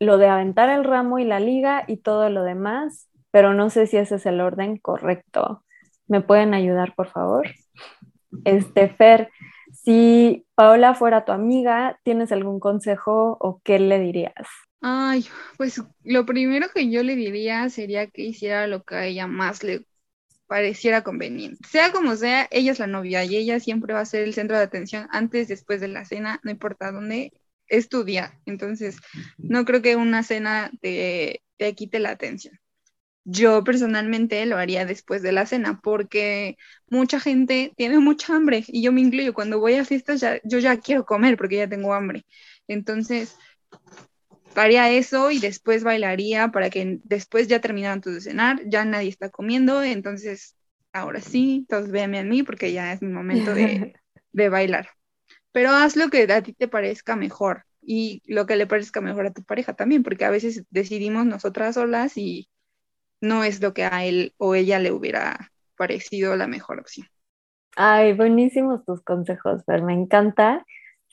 lo 0.00 0.16
de 0.16 0.28
aventar 0.28 0.70
el 0.70 0.84
ramo 0.84 1.18
y 1.18 1.24
la 1.24 1.40
liga 1.40 1.84
y 1.86 1.98
todo 1.98 2.30
lo 2.30 2.42
demás, 2.42 3.08
pero 3.30 3.52
no 3.52 3.70
sé 3.70 3.86
si 3.86 3.98
ese 3.98 4.16
es 4.16 4.26
el 4.26 4.40
orden 4.40 4.78
correcto. 4.78 5.62
¿Me 6.06 6.20
pueden 6.20 6.54
ayudar, 6.54 6.94
por 6.94 7.08
favor? 7.08 7.48
Este, 8.44 8.88
Fer, 8.88 9.30
si 9.72 10.46
Paola 10.54 10.94
fuera 10.94 11.24
tu 11.24 11.32
amiga, 11.32 11.98
¿tienes 12.02 12.32
algún 12.32 12.60
consejo 12.60 13.36
o 13.40 13.60
qué 13.62 13.78
le 13.78 13.98
dirías? 13.98 14.46
Ay, 14.80 15.26
pues 15.56 15.82
lo 16.02 16.26
primero 16.26 16.66
que 16.74 16.90
yo 16.90 17.02
le 17.02 17.14
diría 17.14 17.68
sería 17.68 18.08
que 18.08 18.22
hiciera 18.22 18.66
lo 18.66 18.82
que 18.82 18.94
a 18.96 19.06
ella 19.06 19.26
más 19.26 19.62
le 19.62 19.86
pareciera 20.52 21.02
conveniente. 21.02 21.66
Sea 21.66 21.92
como 21.92 22.14
sea, 22.14 22.46
ella 22.50 22.72
es 22.72 22.78
la 22.78 22.86
novia 22.86 23.24
y 23.24 23.36
ella 23.36 23.58
siempre 23.58 23.94
va 23.94 24.00
a 24.00 24.04
ser 24.04 24.24
el 24.24 24.34
centro 24.34 24.58
de 24.58 24.64
atención 24.64 25.08
antes, 25.10 25.48
después 25.48 25.80
de 25.80 25.88
la 25.88 26.04
cena, 26.04 26.40
no 26.44 26.50
importa 26.50 26.92
dónde, 26.92 27.32
estudia. 27.68 28.38
Entonces, 28.44 28.98
no 29.38 29.64
creo 29.64 29.80
que 29.80 29.96
una 29.96 30.22
cena 30.22 30.70
te, 30.82 31.42
te 31.56 31.74
quite 31.74 32.00
la 32.00 32.10
atención. 32.10 32.58
Yo 33.24 33.64
personalmente 33.64 34.44
lo 34.46 34.58
haría 34.58 34.84
después 34.84 35.22
de 35.22 35.32
la 35.32 35.46
cena 35.46 35.80
porque 35.82 36.58
mucha 36.88 37.18
gente 37.18 37.72
tiene 37.76 37.98
mucha 37.98 38.36
hambre 38.36 38.64
y 38.68 38.82
yo 38.82 38.92
me 38.92 39.00
incluyo. 39.00 39.32
Cuando 39.32 39.58
voy 39.58 39.76
a 39.76 39.86
fiestas 39.86 40.20
ya, 40.20 40.38
yo 40.44 40.58
ya 40.58 40.78
quiero 40.80 41.06
comer 41.06 41.38
porque 41.38 41.56
ya 41.56 41.68
tengo 41.68 41.94
hambre. 41.94 42.26
Entonces, 42.68 43.38
haría 44.56 44.90
eso 44.90 45.30
y 45.30 45.38
después 45.40 45.84
bailaría 45.84 46.48
para 46.48 46.70
que 46.70 47.00
después 47.04 47.48
ya 47.48 47.60
terminaran 47.60 48.00
de 48.00 48.20
cenar, 48.20 48.60
ya 48.66 48.84
nadie 48.84 49.08
está 49.08 49.30
comiendo, 49.30 49.82
entonces 49.82 50.56
ahora 50.92 51.20
sí, 51.20 51.66
todos 51.68 51.90
véanme 51.90 52.18
a 52.20 52.24
mí 52.24 52.42
porque 52.42 52.72
ya 52.72 52.92
es 52.92 53.02
mi 53.02 53.08
momento 53.12 53.54
de, 53.54 53.86
de 54.32 54.48
bailar. 54.48 54.88
Pero 55.52 55.70
haz 55.70 55.96
lo 55.96 56.10
que 56.10 56.24
a 56.32 56.42
ti 56.42 56.54
te 56.54 56.68
parezca 56.68 57.16
mejor 57.16 57.64
y 57.82 58.22
lo 58.26 58.46
que 58.46 58.56
le 58.56 58.66
parezca 58.66 59.00
mejor 59.00 59.26
a 59.26 59.32
tu 59.32 59.44
pareja 59.44 59.74
también, 59.74 60.02
porque 60.02 60.24
a 60.24 60.30
veces 60.30 60.64
decidimos 60.70 61.26
nosotras 61.26 61.74
solas 61.76 62.16
y 62.16 62.48
no 63.20 63.44
es 63.44 63.60
lo 63.62 63.74
que 63.74 63.84
a 63.84 64.04
él 64.04 64.34
o 64.38 64.54
ella 64.54 64.78
le 64.78 64.92
hubiera 64.92 65.52
parecido 65.76 66.36
la 66.36 66.46
mejor 66.48 66.80
opción. 66.80 67.08
Ay, 67.76 68.12
buenísimos 68.14 68.84
tus 68.84 69.02
consejos, 69.02 69.62
pero 69.66 69.84
me 69.84 69.92
encanta. 69.94 70.64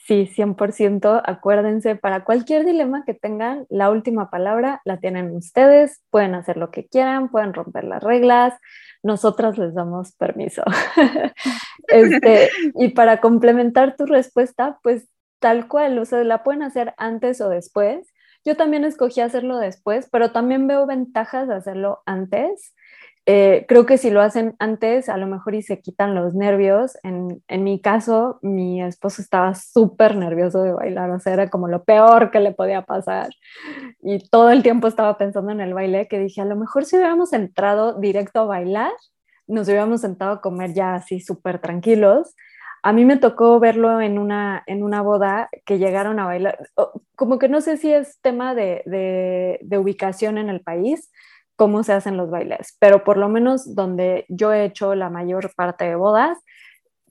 Sí, 0.10 0.26
100%. 0.26 1.22
Acuérdense, 1.24 1.96
para 1.96 2.24
cualquier 2.24 2.66
dilema 2.66 3.04
que 3.06 3.14
tengan, 3.14 3.68
la 3.70 3.92
última 3.92 4.32
palabra 4.32 4.82
la 4.84 4.98
tienen 4.98 5.30
ustedes. 5.36 6.02
Pueden 6.10 6.34
hacer 6.34 6.58
lo 6.58 6.72
que 6.72 6.88
quieran, 6.88 7.30
pueden 7.30 7.54
romper 7.54 7.84
las 7.84 8.02
reglas. 8.02 8.56
Nosotras 9.04 9.60
les 9.60 9.76
damos 9.76 10.14
permiso. 10.14 10.64
este, 11.90 12.50
y 12.74 12.90
para 12.90 13.22
complementar 13.22 13.96
tu 13.98 14.08
respuesta, 14.08 14.80
pues 14.82 15.08
tal 15.38 15.68
cual, 15.68 16.00
o 16.00 16.06
sea, 16.06 16.24
la 16.24 16.42
pueden 16.42 16.64
hacer 16.64 16.96
antes 16.98 17.40
o 17.40 17.50
después. 17.50 18.12
Yo 18.44 18.58
también 18.58 18.86
escogí 18.86 19.22
hacerlo 19.22 19.60
después, 19.60 20.10
pero 20.12 20.32
también 20.32 20.66
veo 20.66 20.88
ventajas 20.88 21.48
de 21.48 21.54
hacerlo 21.54 22.02
antes. 22.08 22.74
Eh, 23.32 23.66
creo 23.68 23.86
que 23.86 24.00
si 24.00 24.10
lo 24.10 24.22
hacen 24.22 24.56
antes, 24.58 25.08
a 25.08 25.16
lo 25.16 25.28
mejor 25.28 25.54
y 25.54 25.62
se 25.62 25.82
quitan 25.82 26.16
los 26.16 26.34
nervios. 26.34 26.98
En, 27.04 27.44
en 27.48 27.64
mi 27.64 27.80
caso, 27.80 28.40
mi 28.42 28.82
esposo 28.82 29.22
estaba 29.22 29.54
súper 29.54 30.16
nervioso 30.16 30.64
de 30.64 30.72
bailar, 30.72 31.12
o 31.12 31.20
sea, 31.20 31.34
era 31.34 31.48
como 31.48 31.68
lo 31.68 31.84
peor 31.84 32.32
que 32.32 32.40
le 32.40 32.54
podía 32.54 32.82
pasar. 32.88 33.30
Y 34.02 34.28
todo 34.30 34.50
el 34.50 34.64
tiempo 34.64 34.88
estaba 34.88 35.16
pensando 35.20 35.52
en 35.52 35.62
el 35.62 35.76
baile, 35.76 36.08
que 36.08 36.18
dije, 36.18 36.42
a 36.42 36.46
lo 36.46 36.56
mejor 36.56 36.86
si 36.86 36.96
hubiéramos 36.96 37.32
entrado 37.32 38.00
directo 38.00 38.40
a 38.40 38.46
bailar, 38.46 38.92
nos 39.46 39.68
hubiéramos 39.68 40.02
sentado 40.02 40.32
a 40.32 40.42
comer 40.42 40.74
ya 40.74 40.96
así 40.96 41.20
súper 41.20 41.60
tranquilos 41.60 42.34
a 42.82 42.94
mí 42.94 43.06
me 43.06 43.18
tocó 43.18 43.60
verlo 43.60 44.00
en 44.02 44.18
una, 44.18 44.64
en 44.66 44.84
una 44.84 45.02
boda 45.02 45.50
que 45.66 45.80
llegaron 45.80 46.20
a 46.20 46.26
bailar, 46.26 46.58
como 47.16 47.38
que 47.40 47.50
no 47.50 47.62
sé 47.62 47.78
si 47.78 47.92
es 47.92 48.20
tema 48.22 48.56
de, 48.56 48.84
de, 49.62 49.78
ubicación 49.78 50.38
en 50.38 50.50
el 50.50 50.62
país, 50.62 51.12
cómo 51.60 51.84
se 51.84 51.92
hacen 51.92 52.16
los 52.16 52.30
bailes, 52.30 52.78
pero 52.80 53.04
por 53.04 53.18
lo 53.18 53.28
menos 53.28 53.76
donde 53.76 54.26
yo 54.30 54.54
he 54.54 54.64
hecho 54.64 54.96
la 54.96 55.10
mayor 55.10 55.54
parte 55.58 55.84
de 55.84 55.96
bodas, 55.96 56.38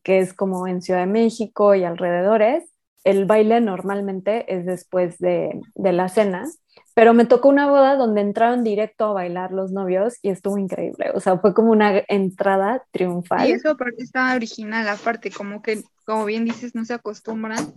que 0.02 0.20
es 0.20 0.32
como 0.32 0.66
en 0.66 0.80
Ciudad 0.80 1.00
de 1.00 1.06
México 1.06 1.74
y 1.74 1.84
alrededores, 1.84 2.64
el 3.04 3.26
baile 3.26 3.60
normalmente 3.60 4.46
es 4.48 4.64
después 4.64 5.18
de, 5.18 5.60
de 5.74 5.92
la 5.92 6.08
cena 6.08 6.46
pero 6.94 7.14
me 7.14 7.24
tocó 7.24 7.48
una 7.48 7.68
boda 7.68 7.96
donde 7.96 8.20
entraron 8.20 8.64
directo 8.64 9.06
a 9.06 9.12
bailar 9.12 9.52
los 9.52 9.70
novios 9.70 10.18
y 10.22 10.30
estuvo 10.30 10.58
increíble. 10.58 11.10
O 11.14 11.20
sea, 11.20 11.38
fue 11.38 11.54
como 11.54 11.70
una 11.70 12.02
entrada 12.08 12.82
triunfal. 12.90 13.48
Y 13.48 13.52
eso 13.52 13.70
aparte 13.70 14.02
está 14.02 14.34
original, 14.34 14.88
aparte, 14.88 15.30
como 15.30 15.62
que, 15.62 15.82
como 16.04 16.24
bien 16.24 16.44
dices, 16.44 16.74
no 16.74 16.84
se 16.84 16.94
acostumbran 16.94 17.72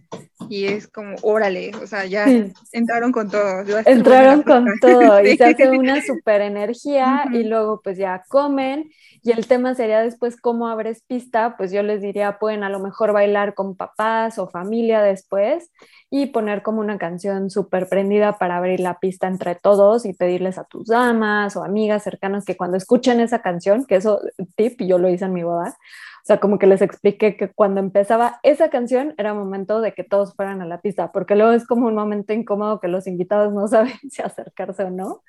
y 0.49 0.65
es 0.65 0.87
como, 0.87 1.15
órale, 1.21 1.71
o 1.81 1.87
sea, 1.87 2.05
ya 2.05 2.25
entraron 2.71 3.11
con 3.11 3.29
todo. 3.29 3.63
Entraron 3.85 4.43
con 4.43 4.65
todo 4.79 5.21
y 5.21 5.37
se 5.37 5.45
hace 5.45 5.69
una 5.69 6.01
super 6.01 6.41
energía 6.41 7.25
y 7.31 7.43
luego 7.43 7.81
pues 7.83 7.97
ya 7.97 8.23
comen 8.27 8.89
y 9.23 9.31
el 9.31 9.45
tema 9.45 9.75
sería 9.75 10.01
después 10.01 10.35
cómo 10.39 10.67
abres 10.67 11.03
pista, 11.07 11.55
pues 11.55 11.71
yo 11.71 11.83
les 11.83 12.01
diría, 12.01 12.39
pueden 12.39 12.63
a 12.63 12.69
lo 12.69 12.79
mejor 12.79 13.13
bailar 13.13 13.53
con 13.53 13.75
papás 13.75 14.39
o 14.39 14.49
familia 14.49 15.01
después 15.01 15.69
y 16.09 16.27
poner 16.27 16.63
como 16.63 16.81
una 16.81 16.97
canción 16.97 17.49
súper 17.49 17.87
prendida 17.87 18.37
para 18.39 18.57
abrir 18.57 18.79
la 18.79 18.90
pista 18.99 19.27
entre 19.27 19.56
todos 19.56 20.06
y 20.06 20.13
pedirles 20.13 20.58
a 20.58 20.63
tus 20.63 20.88
damas 20.88 21.56
o 21.56 21.63
amigas 21.63 22.04
cercanas 22.04 22.45
que 22.45 22.58
cuando 22.58 22.77
escuchen 22.77 23.19
esa 23.19 23.41
canción, 23.41 23.86
que 23.86 23.95
eso 23.95 24.21
tip, 24.56 24.82
yo 24.82 24.97
lo 24.97 25.10
hice 25.10 25.25
en 25.25 25.34
mi 25.34 25.43
boda, 25.43 25.75
o 26.21 26.25
sea, 26.25 26.39
como 26.39 26.60
que 26.60 26.67
les 26.67 26.82
expliqué 26.82 27.36
que 27.36 27.49
cuando 27.49 27.80
empezaba 27.80 28.39
esa 28.43 28.69
canción 28.69 29.15
era 29.17 29.34
momento 29.34 29.82
de 29.82 29.93
que 29.93 30.04
todos 30.04 30.36
fueran 30.36 30.62
a 30.62 30.65
la 30.65 30.80
pista, 30.80 31.12
porque 31.12 31.36
luego 31.36 31.51
es 31.54 31.65
como 31.65 31.88
un 31.88 31.95
momento 31.95 32.32
incómodo 32.34 32.80
que 32.80 32.88
los 32.88 33.08
invitados 33.08 33.51
no 33.54 33.67
saben 33.69 33.97
si 34.10 34.21
acercarse 34.21 34.84
o 34.84 34.91
no. 34.91 35.21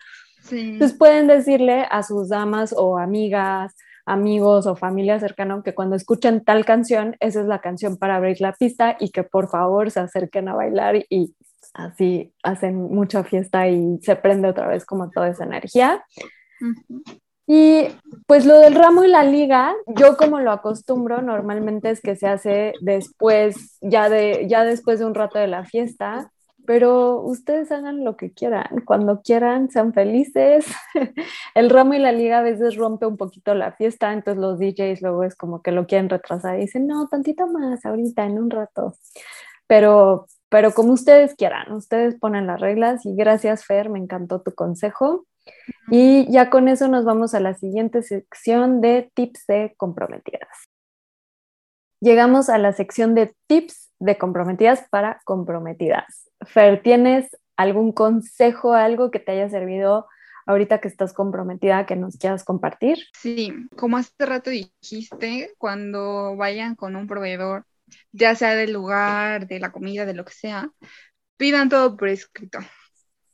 Sí. 0.42 0.72
Entonces 0.72 0.98
pueden 0.98 1.28
decirle 1.28 1.86
a 1.90 2.02
sus 2.02 2.28
damas 2.28 2.74
o 2.76 2.98
amigas, 2.98 3.74
amigos 4.04 4.66
o 4.66 4.76
familia 4.76 5.18
cercana 5.20 5.62
que 5.64 5.74
cuando 5.74 5.96
escuchen 5.96 6.44
tal 6.44 6.64
canción, 6.64 7.16
esa 7.20 7.40
es 7.40 7.46
la 7.46 7.60
canción 7.60 7.96
para 7.96 8.16
abrir 8.16 8.40
la 8.40 8.52
pista 8.52 8.96
y 8.98 9.10
que 9.10 9.22
por 9.22 9.48
favor 9.48 9.90
se 9.90 10.00
acerquen 10.00 10.48
a 10.48 10.54
bailar 10.54 10.96
y 11.08 11.34
así 11.74 12.32
hacen 12.42 12.76
mucha 12.76 13.24
fiesta 13.24 13.68
y 13.68 13.98
se 14.02 14.16
prende 14.16 14.48
otra 14.48 14.68
vez 14.68 14.84
como 14.84 15.10
toda 15.10 15.28
esa 15.28 15.44
energía. 15.44 16.04
Y 17.46 17.88
pues 18.26 18.46
lo 18.46 18.58
del 18.58 18.74
ramo 18.74 19.04
y 19.04 19.08
la 19.08 19.24
liga, 19.24 19.74
yo 19.86 20.16
como 20.16 20.40
lo 20.40 20.52
acostumbro 20.52 21.22
normalmente 21.22 21.90
es 21.90 22.00
que 22.00 22.16
se 22.16 22.28
hace 22.28 22.72
después, 22.80 23.78
ya, 23.80 24.08
de, 24.08 24.46
ya 24.48 24.64
después 24.64 25.00
de 25.00 25.06
un 25.06 25.14
rato 25.14 25.38
de 25.38 25.48
la 25.48 25.64
fiesta, 25.64 26.30
pero 26.64 27.20
ustedes 27.20 27.72
hagan 27.72 28.04
lo 28.04 28.16
que 28.16 28.32
quieran, 28.32 28.82
cuando 28.84 29.20
quieran, 29.22 29.70
sean 29.70 29.92
felices. 29.92 30.66
El 31.54 31.70
ramo 31.70 31.94
y 31.94 31.98
la 31.98 32.12
liga 32.12 32.38
a 32.38 32.42
veces 32.42 32.76
rompe 32.76 33.06
un 33.06 33.16
poquito 33.16 33.54
la 33.54 33.72
fiesta, 33.72 34.12
entonces 34.12 34.40
los 34.40 34.58
DJs 34.58 35.02
luego 35.02 35.24
es 35.24 35.34
como 35.34 35.62
que 35.62 35.72
lo 35.72 35.86
quieren 35.86 36.08
retrasar 36.08 36.58
y 36.58 36.62
dicen, 36.62 36.86
no, 36.86 37.08
tantito 37.08 37.46
más, 37.48 37.84
ahorita, 37.84 38.24
en 38.24 38.38
un 38.38 38.50
rato. 38.50 38.94
Pero, 39.66 40.26
pero 40.52 40.74
como 40.74 40.92
ustedes 40.92 41.34
quieran, 41.34 41.72
ustedes 41.72 42.14
ponen 42.20 42.46
las 42.46 42.60
reglas 42.60 43.06
y 43.06 43.16
gracias 43.16 43.64
Fer, 43.64 43.88
me 43.88 43.98
encantó 43.98 44.42
tu 44.42 44.54
consejo. 44.54 45.26
Y 45.90 46.30
ya 46.30 46.50
con 46.50 46.68
eso 46.68 46.88
nos 46.88 47.06
vamos 47.06 47.34
a 47.34 47.40
la 47.40 47.54
siguiente 47.54 48.02
sección 48.02 48.82
de 48.82 49.10
tips 49.14 49.46
de 49.46 49.74
comprometidas. 49.78 50.68
Llegamos 52.00 52.50
a 52.50 52.58
la 52.58 52.74
sección 52.74 53.14
de 53.14 53.34
tips 53.46 53.90
de 53.98 54.18
comprometidas 54.18 54.86
para 54.90 55.22
comprometidas. 55.24 56.30
Fer, 56.44 56.82
¿tienes 56.82 57.34
algún 57.56 57.90
consejo, 57.90 58.74
algo 58.74 59.10
que 59.10 59.20
te 59.20 59.32
haya 59.32 59.48
servido 59.48 60.06
ahorita 60.44 60.82
que 60.82 60.88
estás 60.88 61.14
comprometida 61.14 61.86
que 61.86 61.96
nos 61.96 62.18
quieras 62.18 62.44
compartir? 62.44 62.98
Sí, 63.18 63.54
como 63.74 63.96
hace 63.96 64.12
rato 64.26 64.50
dijiste, 64.50 65.54
cuando 65.56 66.36
vayan 66.36 66.74
con 66.74 66.94
un 66.94 67.06
proveedor, 67.06 67.64
ya 68.12 68.34
sea 68.34 68.54
del 68.54 68.72
lugar, 68.72 69.46
de 69.46 69.60
la 69.60 69.72
comida, 69.72 70.06
de 70.06 70.14
lo 70.14 70.24
que 70.24 70.32
sea, 70.32 70.70
pidan 71.36 71.68
todo 71.68 71.96
por 71.96 72.08
escrito. 72.08 72.58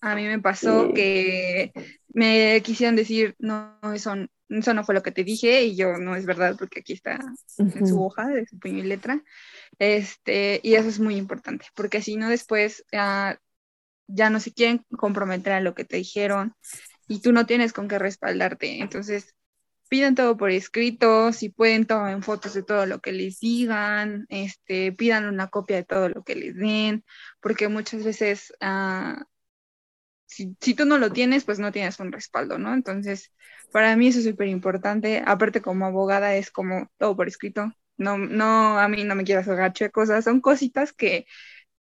A 0.00 0.14
mí 0.14 0.24
me 0.26 0.38
pasó 0.38 0.92
que 0.94 1.72
me 2.08 2.62
quisieron 2.62 2.96
decir, 2.96 3.34
no, 3.38 3.78
eso, 3.92 4.14
eso 4.48 4.74
no 4.74 4.84
fue 4.84 4.94
lo 4.94 5.02
que 5.02 5.12
te 5.12 5.24
dije, 5.24 5.64
y 5.64 5.76
yo 5.76 5.98
no 5.98 6.14
es 6.14 6.24
verdad, 6.24 6.56
porque 6.58 6.80
aquí 6.80 6.92
está 6.92 7.18
en 7.58 7.86
su 7.86 8.02
hoja, 8.02 8.28
de 8.28 8.46
su 8.46 8.58
puño 8.58 8.78
y 8.78 8.86
letra. 8.86 9.22
Este, 9.78 10.60
y 10.62 10.74
eso 10.74 10.88
es 10.88 11.00
muy 11.00 11.16
importante, 11.16 11.66
porque 11.74 12.00
si 12.00 12.16
no 12.16 12.28
después 12.28 12.84
ya 12.90 14.30
no 14.30 14.40
se 14.40 14.54
quieren 14.54 14.84
comprometer 14.96 15.52
a 15.52 15.60
lo 15.60 15.74
que 15.74 15.84
te 15.84 15.96
dijeron 15.96 16.54
y 17.08 17.20
tú 17.20 17.32
no 17.32 17.46
tienes 17.46 17.72
con 17.72 17.88
qué 17.88 17.98
respaldarte. 17.98 18.80
Entonces, 18.80 19.34
pidan 19.88 20.14
todo 20.14 20.36
por 20.36 20.50
escrito, 20.50 21.32
si 21.32 21.48
pueden 21.50 21.86
tomen 21.86 22.22
fotos 22.22 22.54
de 22.54 22.62
todo 22.62 22.86
lo 22.86 23.00
que 23.00 23.12
les 23.12 23.40
digan, 23.40 24.26
este, 24.28 24.92
pidan 24.92 25.26
una 25.26 25.48
copia 25.48 25.76
de 25.76 25.84
todo 25.84 26.08
lo 26.08 26.24
que 26.24 26.36
les 26.36 26.56
den, 26.56 27.04
porque 27.40 27.68
muchas 27.68 28.04
veces 28.04 28.52
ah, 28.60 29.24
si, 30.26 30.56
si 30.60 30.74
tú 30.74 30.84
no 30.84 30.98
lo 30.98 31.10
tienes, 31.12 31.44
pues 31.44 31.58
no 31.58 31.72
tienes 31.72 31.98
un 32.00 32.12
respaldo, 32.12 32.58
¿no? 32.58 32.74
Entonces, 32.74 33.32
para 33.72 33.96
mí 33.96 34.08
eso 34.08 34.18
es 34.20 34.26
súper 34.26 34.48
importante. 34.48 35.22
Aparte, 35.26 35.62
como 35.62 35.86
abogada, 35.86 36.36
es 36.36 36.50
como 36.50 36.90
todo 36.98 37.16
por 37.16 37.28
escrito. 37.28 37.72
No, 37.96 38.18
no, 38.18 38.78
a 38.78 38.88
mí 38.88 39.04
no 39.04 39.14
me 39.14 39.24
quiero 39.24 39.40
hacer 39.40 39.90
cosas. 39.90 40.24
Son 40.24 40.40
cositas 40.40 40.92
que 40.92 41.26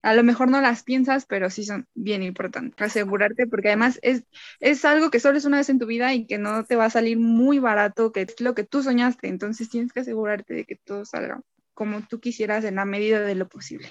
a 0.02 0.14
lo 0.14 0.24
mejor 0.24 0.50
no 0.50 0.62
las 0.62 0.84
piensas, 0.84 1.26
pero 1.26 1.50
sí 1.50 1.64
son 1.64 1.88
bien 1.94 2.24
importantes. 2.24 2.82
Asegurarte, 2.82 3.48
porque 3.48 3.70
además 3.70 4.00
es, 4.02 4.24
es 4.60 4.84
algo 4.86 5.12
que 5.12 5.20
solo 5.20 5.38
es 5.38 5.46
una 5.46 5.58
vez 5.58 5.70
en 5.70 5.80
tu 5.80 5.86
vida 5.86 6.14
y 6.14 6.26
que 6.26 6.38
no 6.38 6.66
te 6.66 6.76
va 6.76 6.86
a 6.86 6.90
salir 6.90 7.20
muy 7.20 7.60
barato, 7.60 8.12
que 8.12 8.22
es 8.22 8.42
lo 8.42 8.56
que 8.56 8.64
tú 8.64 8.82
soñaste. 8.84 9.28
Entonces 9.28 9.70
tienes 9.70 9.94
que 9.94 10.02
asegurarte 10.02 10.54
de 10.54 10.66
que 10.66 10.76
todo 10.76 11.06
salga 11.06 11.42
como 11.74 12.02
tú 12.02 12.20
quisieras 12.20 12.64
en 12.66 12.76
la 12.76 12.86
medida 12.86 13.22
de 13.22 13.36
lo 13.36 13.48
posible. 13.48 13.88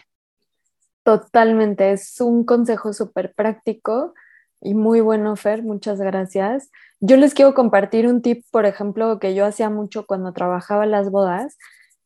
Totalmente, 1.03 1.93
es 1.93 2.21
un 2.21 2.45
consejo 2.45 2.93
súper 2.93 3.33
práctico 3.35 4.15
y 4.61 4.75
muy 4.75 5.01
bueno, 5.01 5.35
Fer, 5.37 5.63
muchas 5.63 5.99
gracias. 5.99 6.71
Yo 7.01 7.17
les 7.17 7.35
quiero 7.35 7.55
compartir 7.55 8.07
un 8.07 8.21
tip, 8.21 8.45
por 8.51 8.67
ejemplo, 8.67 9.19
que 9.19 9.35
yo 9.35 9.47
hacía 9.47 9.71
mucho 9.71 10.07
cuando 10.07 10.33
trabajaba 10.33 10.85
en 10.85 10.91
las 10.91 11.11
bodas, 11.11 11.57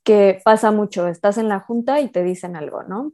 que 0.04 0.40
pasa 0.44 0.70
mucho, 0.70 1.08
estás 1.08 1.36
en 1.38 1.48
la 1.48 1.60
junta 1.60 2.00
y 2.00 2.08
te 2.08 2.22
dicen 2.22 2.56
algo, 2.56 2.84
¿no? 2.84 3.12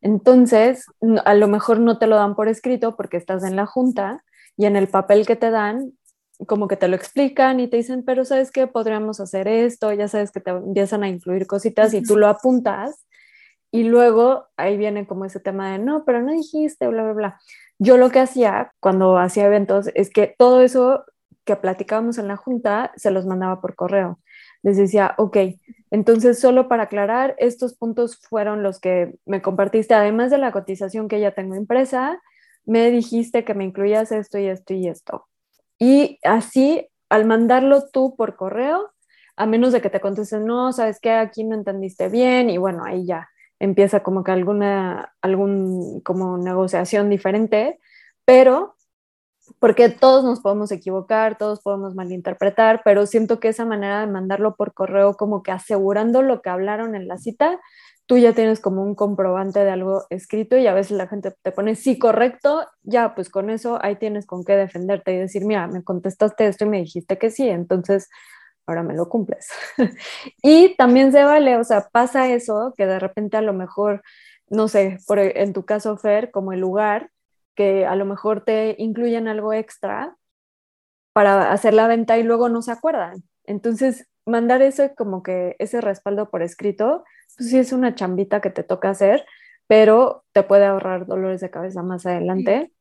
Entonces, 0.00 0.86
a 1.24 1.34
lo 1.34 1.48
mejor 1.48 1.80
no 1.80 1.98
te 1.98 2.06
lo 2.06 2.16
dan 2.16 2.34
por 2.34 2.48
escrito 2.48 2.96
porque 2.96 3.16
estás 3.16 3.44
en 3.44 3.56
la 3.56 3.66
junta 3.66 4.24
y 4.56 4.66
en 4.66 4.76
el 4.76 4.88
papel 4.88 5.26
que 5.26 5.36
te 5.36 5.50
dan, 5.50 5.92
como 6.46 6.68
que 6.68 6.76
te 6.76 6.88
lo 6.88 6.96
explican 6.96 7.58
y 7.58 7.68
te 7.68 7.78
dicen, 7.78 8.04
pero 8.04 8.24
sabes 8.24 8.50
que 8.50 8.66
podríamos 8.66 9.20
hacer 9.20 9.48
esto, 9.48 9.92
ya 9.92 10.06
sabes 10.08 10.30
que 10.30 10.40
te 10.40 10.50
empiezan 10.50 11.02
a 11.02 11.08
incluir 11.08 11.46
cositas 11.46 11.94
y 11.94 12.02
tú 12.02 12.16
lo 12.16 12.28
apuntas 12.28 13.06
y 13.70 13.84
luego 13.84 14.46
ahí 14.56 14.76
viene 14.76 15.06
como 15.06 15.24
ese 15.24 15.40
tema 15.40 15.72
de, 15.72 15.78
no, 15.78 16.04
pero 16.04 16.22
no 16.22 16.32
dijiste, 16.32 16.86
bla, 16.88 17.02
bla, 17.02 17.12
bla. 17.12 17.40
Yo 17.78 17.98
lo 17.98 18.10
que 18.10 18.20
hacía 18.20 18.72
cuando 18.80 19.18
hacía 19.18 19.46
eventos 19.46 19.90
es 19.94 20.10
que 20.10 20.34
todo 20.38 20.62
eso 20.62 21.04
que 21.44 21.56
platicábamos 21.56 22.18
en 22.18 22.28
la 22.28 22.36
junta 22.36 22.92
se 22.96 23.10
los 23.10 23.26
mandaba 23.26 23.60
por 23.60 23.74
correo 23.74 24.20
les 24.62 24.76
decía, 24.76 25.14
ok, 25.18 25.36
entonces 25.90 26.38
solo 26.38 26.68
para 26.68 26.84
aclarar, 26.84 27.34
estos 27.38 27.74
puntos 27.74 28.18
fueron 28.18 28.62
los 28.62 28.80
que 28.80 29.14
me 29.24 29.42
compartiste, 29.42 29.94
además 29.94 30.30
de 30.30 30.38
la 30.38 30.52
cotización 30.52 31.08
que 31.08 31.20
ya 31.20 31.32
tengo 31.32 31.54
impresa, 31.54 32.20
me 32.64 32.90
dijiste 32.90 33.44
que 33.44 33.54
me 33.54 33.64
incluías 33.64 34.12
esto 34.12 34.38
y 34.38 34.46
esto 34.46 34.74
y 34.74 34.88
esto. 34.88 35.26
Y 35.78 36.18
así, 36.22 36.88
al 37.08 37.24
mandarlo 37.24 37.88
tú 37.90 38.14
por 38.16 38.36
correo, 38.36 38.90
a 39.36 39.46
menos 39.46 39.72
de 39.72 39.80
que 39.80 39.90
te 39.90 40.00
contesten, 40.00 40.44
no, 40.44 40.72
sabes 40.72 41.00
que 41.00 41.12
aquí 41.12 41.44
no 41.44 41.54
entendiste 41.54 42.08
bien, 42.08 42.50
y 42.50 42.58
bueno, 42.58 42.84
ahí 42.84 43.06
ya 43.06 43.28
empieza 43.60 44.02
como 44.02 44.22
que 44.22 44.32
alguna, 44.32 45.14
algún, 45.22 46.00
como 46.00 46.38
negociación 46.38 47.08
diferente, 47.08 47.78
pero 48.24 48.76
porque 49.58 49.88
todos 49.88 50.24
nos 50.24 50.40
podemos 50.40 50.70
equivocar, 50.72 51.38
todos 51.38 51.60
podemos 51.60 51.94
malinterpretar, 51.94 52.82
pero 52.84 53.06
siento 53.06 53.40
que 53.40 53.48
esa 53.48 53.64
manera 53.64 54.00
de 54.00 54.06
mandarlo 54.06 54.56
por 54.56 54.74
correo, 54.74 55.14
como 55.14 55.42
que 55.42 55.50
asegurando 55.50 56.22
lo 56.22 56.42
que 56.42 56.50
hablaron 56.50 56.94
en 56.94 57.08
la 57.08 57.18
cita, 57.18 57.60
tú 58.06 58.16
ya 58.16 58.32
tienes 58.32 58.58
como 58.60 58.82
un 58.82 58.94
comprobante 58.94 59.60
de 59.60 59.70
algo 59.70 60.06
escrito 60.08 60.56
y 60.56 60.66
a 60.66 60.72
veces 60.72 60.96
la 60.96 61.06
gente 61.08 61.34
te 61.42 61.52
pone 61.52 61.74
sí 61.76 61.98
correcto, 61.98 62.66
ya 62.82 63.14
pues 63.14 63.28
con 63.28 63.50
eso 63.50 63.78
ahí 63.82 63.96
tienes 63.96 64.26
con 64.26 64.44
qué 64.44 64.56
defenderte 64.56 65.12
y 65.12 65.18
decir, 65.18 65.44
mira, 65.44 65.66
me 65.66 65.84
contestaste 65.84 66.46
esto 66.46 66.64
y 66.64 66.68
me 66.68 66.78
dijiste 66.78 67.18
que 67.18 67.30
sí, 67.30 67.48
entonces 67.48 68.08
ahora 68.66 68.82
me 68.82 68.94
lo 68.94 69.08
cumples. 69.08 69.48
y 70.42 70.74
también 70.76 71.12
se 71.12 71.24
vale, 71.24 71.56
o 71.56 71.64
sea, 71.64 71.88
pasa 71.92 72.32
eso 72.32 72.72
que 72.76 72.86
de 72.86 72.98
repente 72.98 73.36
a 73.36 73.42
lo 73.42 73.52
mejor, 73.52 74.02
no 74.48 74.68
sé, 74.68 74.98
por, 75.06 75.18
en 75.18 75.52
tu 75.52 75.66
caso, 75.66 75.96
Fer, 75.98 76.30
como 76.30 76.52
el 76.52 76.60
lugar, 76.60 77.10
que 77.58 77.84
a 77.86 77.96
lo 77.96 78.04
mejor 78.04 78.44
te 78.44 78.76
incluyen 78.78 79.26
algo 79.26 79.52
extra 79.52 80.16
para 81.12 81.50
hacer 81.50 81.74
la 81.74 81.88
venta 81.88 82.16
y 82.16 82.22
luego 82.22 82.48
no 82.48 82.62
se 82.62 82.70
acuerdan. 82.70 83.24
Entonces, 83.42 84.06
mandar 84.24 84.62
ese 84.62 84.94
como 84.94 85.24
que 85.24 85.56
ese 85.58 85.80
respaldo 85.80 86.30
por 86.30 86.42
escrito, 86.42 87.02
pues 87.36 87.50
sí 87.50 87.58
es 87.58 87.72
una 87.72 87.96
chambita 87.96 88.40
que 88.40 88.50
te 88.50 88.62
toca 88.62 88.90
hacer, 88.90 89.26
pero 89.66 90.24
te 90.30 90.44
puede 90.44 90.66
ahorrar 90.66 91.06
dolores 91.06 91.40
de 91.40 91.50
cabeza 91.50 91.82
más 91.82 92.06
adelante. 92.06 92.72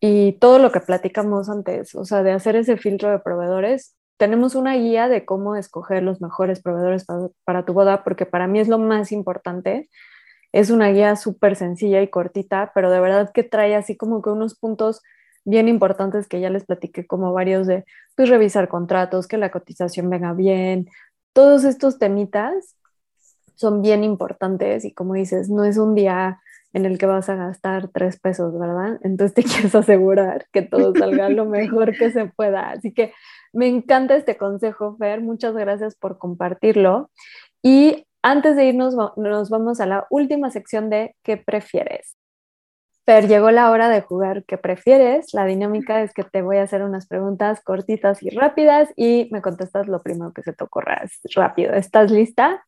Y 0.00 0.32
todo 0.40 0.58
lo 0.58 0.72
que 0.72 0.80
platicamos 0.80 1.50
antes, 1.50 1.94
o 1.94 2.06
sea, 2.06 2.22
de 2.22 2.32
hacer 2.32 2.56
ese 2.56 2.78
filtro 2.78 3.10
de 3.10 3.18
proveedores, 3.18 3.96
tenemos 4.16 4.54
una 4.54 4.76
guía 4.76 5.10
de 5.10 5.26
cómo 5.26 5.56
escoger 5.56 6.02
los 6.02 6.22
mejores 6.22 6.62
proveedores 6.62 7.04
para, 7.04 7.28
para 7.44 7.64
tu 7.66 7.74
boda, 7.74 8.02
porque 8.02 8.24
para 8.24 8.46
mí 8.46 8.60
es 8.60 8.68
lo 8.68 8.78
más 8.78 9.12
importante 9.12 9.90
es 10.52 10.70
una 10.70 10.90
guía 10.90 11.16
súper 11.16 11.56
sencilla 11.56 12.02
y 12.02 12.08
cortita, 12.08 12.72
pero 12.74 12.90
de 12.90 13.00
verdad 13.00 13.32
que 13.32 13.42
trae 13.42 13.74
así 13.74 13.96
como 13.96 14.22
que 14.22 14.30
unos 14.30 14.54
puntos 14.54 15.02
bien 15.44 15.68
importantes 15.68 16.28
que 16.28 16.40
ya 16.40 16.50
les 16.50 16.64
platiqué 16.64 17.06
como 17.06 17.32
varios 17.32 17.66
de, 17.66 17.84
pues 18.14 18.28
revisar 18.28 18.68
contratos, 18.68 19.26
que 19.26 19.38
la 19.38 19.50
cotización 19.50 20.08
venga 20.10 20.34
bien, 20.34 20.88
todos 21.32 21.64
estos 21.64 21.98
temitas 21.98 22.76
son 23.54 23.82
bien 23.82 24.04
importantes 24.04 24.84
y 24.84 24.92
como 24.92 25.14
dices, 25.14 25.48
no 25.48 25.64
es 25.64 25.78
un 25.78 25.94
día 25.94 26.40
en 26.72 26.86
el 26.86 26.98
que 26.98 27.06
vas 27.06 27.28
a 27.28 27.36
gastar 27.36 27.88
tres 27.88 28.18
pesos, 28.18 28.58
¿verdad? 28.58 28.98
Entonces 29.02 29.34
te 29.34 29.42
quieres 29.48 29.74
asegurar 29.74 30.46
que 30.52 30.62
todo 30.62 30.94
salga 30.94 31.28
lo 31.28 31.46
mejor 31.46 31.96
que 31.96 32.10
se 32.10 32.26
pueda. 32.26 32.70
Así 32.70 32.92
que 32.92 33.12
me 33.52 33.68
encanta 33.68 34.16
este 34.16 34.36
consejo, 34.36 34.96
Fer. 34.96 35.20
Muchas 35.20 35.54
gracias 35.54 35.94
por 35.94 36.18
compartirlo. 36.18 37.10
Y 37.62 38.06
antes 38.22 38.56
de 38.56 38.66
irnos, 38.66 38.94
nos 39.16 39.50
vamos 39.50 39.80
a 39.80 39.86
la 39.86 40.06
última 40.10 40.50
sección 40.50 40.90
de 40.90 41.16
¿qué 41.22 41.36
prefieres? 41.36 42.16
Pero 43.04 43.26
llegó 43.26 43.50
la 43.50 43.70
hora 43.70 43.88
de 43.88 44.00
jugar 44.00 44.44
¿qué 44.44 44.58
prefieres? 44.58 45.34
La 45.34 45.44
dinámica 45.44 46.02
es 46.02 46.14
que 46.14 46.22
te 46.22 46.40
voy 46.40 46.58
a 46.58 46.62
hacer 46.62 46.82
unas 46.82 47.06
preguntas 47.06 47.60
cortitas 47.62 48.22
y 48.22 48.30
rápidas 48.30 48.90
y 48.96 49.28
me 49.32 49.42
contestas 49.42 49.88
lo 49.88 50.02
primero 50.02 50.32
que 50.32 50.42
se 50.42 50.52
te 50.52 50.62
ocurra. 50.62 51.02
Rápido. 51.34 51.74
¿Estás 51.74 52.10
lista? 52.12 52.64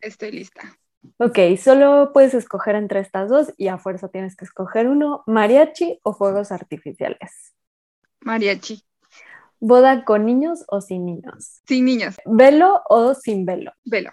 Estoy 0.00 0.32
lista. 0.32 0.76
Ok, 1.18 1.38
solo 1.62 2.10
puedes 2.12 2.34
escoger 2.34 2.74
entre 2.74 3.00
estas 3.00 3.28
dos 3.28 3.52
y 3.56 3.68
a 3.68 3.78
fuerza 3.78 4.08
tienes 4.08 4.36
que 4.36 4.44
escoger 4.44 4.88
uno, 4.88 5.22
mariachi 5.26 6.00
o 6.02 6.12
fuegos 6.12 6.50
artificiales. 6.50 7.54
Mariachi. 8.20 8.84
¿Boda 9.60 10.04
con 10.04 10.26
niños 10.26 10.64
o 10.68 10.80
sin 10.80 11.06
niños? 11.06 11.60
Sin 11.66 11.84
niños. 11.84 12.16
¿Velo 12.24 12.82
o 12.88 13.14
sin 13.14 13.44
velo? 13.44 13.72
Velo. 13.84 14.12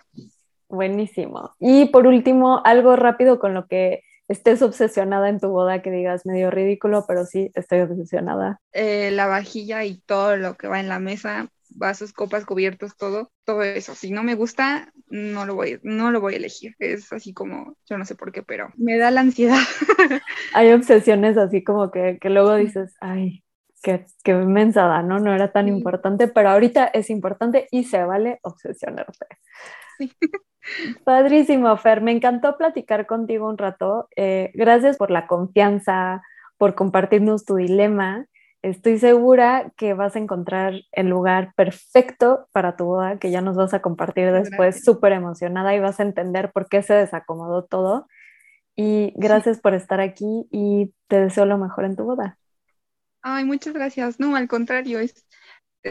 Buenísimo. 0.69 1.51
Y 1.60 1.86
por 1.86 2.08
último, 2.08 2.62
algo 2.63 2.95
rápido 2.95 3.39
con 3.39 3.54
lo 3.54 3.67
que 3.67 4.01
estés 4.28 4.62
obsesionada 4.62 5.30
en 5.30 5.39
tu 5.39 5.49
boda, 5.49 5.82
que 5.82 5.91
digas 5.91 6.25
medio 6.25 6.49
ridículo, 6.49 7.06
pero 7.08 7.25
sí 7.25 7.51
estoy 7.54 7.82
obsesionada. 7.82 8.60
Eh, 8.73 9.12
la 9.12 9.28
vajilla 9.28 9.84
y 9.84 9.99
todo 10.01 10.36
lo 10.38 10.56
que 10.56 10.67
va 10.67 10.80
en 10.80 10.89
la 10.89 10.99
mesa, 10.99 11.47
vasos, 11.69 12.13
copas, 12.13 12.45
cubiertos, 12.45 12.97
todo, 12.97 13.32
todo 13.43 13.63
eso. 13.63 13.93
Si 13.95 14.12
no 14.12 14.23
me 14.23 14.36
gusta, 14.36 14.91
no 15.08 15.45
lo 15.45 15.56
voy, 15.56 15.80
no 15.84 16.12
lo 16.12 16.21
voy 16.21 16.34
a 16.34 16.38
elegir. 16.38 16.75
Es 16.80 17.12
así 17.13 17.34
como, 17.34 17.78
yo 17.88 17.97
no 17.97 18.06
sé 18.06 18.15
por 18.15 18.32
qué, 18.32 18.41
pero 18.41 18.69
me 18.75 18.97
da 18.97 19.12
la 19.12 19.21
ansiedad. 19.21 19.60
Hay 20.54 20.71
obsesiones 20.71 21.38
así 21.38 21.63
como 21.63 21.91
que, 21.91 22.17
que 22.19 22.30
luego 22.30 22.56
dices, 22.56 22.95
ay, 23.01 23.43
qué, 23.84 24.06
qué 24.23 24.34
mensada, 24.34 25.04
¿no? 25.04 25.19
No 25.19 25.34
era 25.34 25.51
tan 25.51 25.67
importante, 25.67 26.28
pero 26.28 26.49
ahorita 26.49 26.86
es 26.86 27.10
importante 27.10 27.67
y 27.71 27.84
se 27.84 28.04
vale 28.04 28.39
obsesionarse. 28.41 29.25
Sí. 29.99 30.12
Padrísimo, 31.04 31.75
Fer. 31.78 32.01
Me 32.01 32.12
encantó 32.12 32.58
platicar 32.58 33.06
contigo 33.06 33.47
un 33.49 33.58
rato. 33.58 34.08
Eh, 34.15 34.51
gracias 34.54 34.97
por 34.97 35.12
la 35.12 35.28
confianza, 35.28 36.21
por 36.58 36.75
compartirnos 36.75 37.45
tu 37.45 37.56
dilema. 37.56 38.25
Estoy 38.62 38.97
segura 38.97 39.71
que 39.78 39.93
vas 39.93 40.15
a 40.15 40.19
encontrar 40.19 40.73
el 40.91 41.08
lugar 41.08 41.54
perfecto 41.56 42.47
para 42.51 42.75
tu 42.75 42.86
boda, 42.86 43.19
que 43.19 43.30
ya 43.30 43.41
nos 43.41 43.56
vas 43.56 43.75
a 43.75 43.82
compartir 43.82 44.32
después, 44.32 44.84
súper 44.84 45.12
emocionada 45.12 45.75
y 45.75 45.80
vas 45.80 45.99
a 45.99 46.04
entender 46.04 46.51
por 46.51 46.67
qué 46.67 46.82
se 46.82 46.95
desacomodó 46.95 47.63
todo. 47.65 48.08
Y 48.75 49.13
gracias 49.15 49.60
por 49.60 49.75
estar 49.75 50.01
aquí 50.01 50.47
y 50.51 50.93
te 51.08 51.21
deseo 51.21 51.45
lo 51.45 51.60
mejor 51.60 51.86
en 51.86 51.95
tu 51.95 52.06
boda. 52.06 52.39
Ay, 53.21 53.45
muchas 53.45 53.73
gracias. 53.73 54.19
No, 54.19 54.36
al 54.36 54.47
contrario, 54.47 54.99
es, 54.99 55.25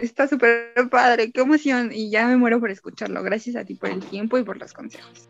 Está 0.02 0.26
súper 0.26 0.72
padre, 0.90 1.30
qué 1.30 1.42
emoción 1.42 1.90
y 1.92 2.10
ya 2.10 2.26
me 2.26 2.36
muero 2.36 2.58
por 2.58 2.70
escucharlo. 2.70 3.22
Gracias 3.22 3.54
a 3.54 3.64
ti 3.64 3.74
por 3.74 3.90
el 3.90 4.00
tiempo 4.00 4.36
y 4.38 4.42
por 4.42 4.58
los 4.58 4.72
consejos. 4.72 5.28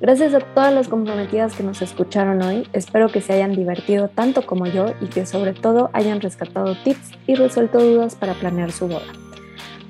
Gracias 0.00 0.32
a 0.34 0.40
todas 0.40 0.72
las 0.72 0.88
comprometidas 0.88 1.54
que 1.54 1.62
nos 1.62 1.82
escucharon 1.82 2.42
hoy. 2.42 2.66
Espero 2.72 3.10
que 3.10 3.20
se 3.20 3.34
hayan 3.34 3.54
divertido 3.54 4.08
tanto 4.08 4.46
como 4.46 4.66
yo 4.66 4.94
y 5.02 5.06
que 5.06 5.26
sobre 5.26 5.52
todo 5.52 5.90
hayan 5.92 6.22
rescatado 6.22 6.74
tips 6.82 7.10
y 7.26 7.34
resuelto 7.34 7.78
dudas 7.78 8.14
para 8.14 8.34
planear 8.34 8.72
su 8.72 8.88
boda. 8.88 9.12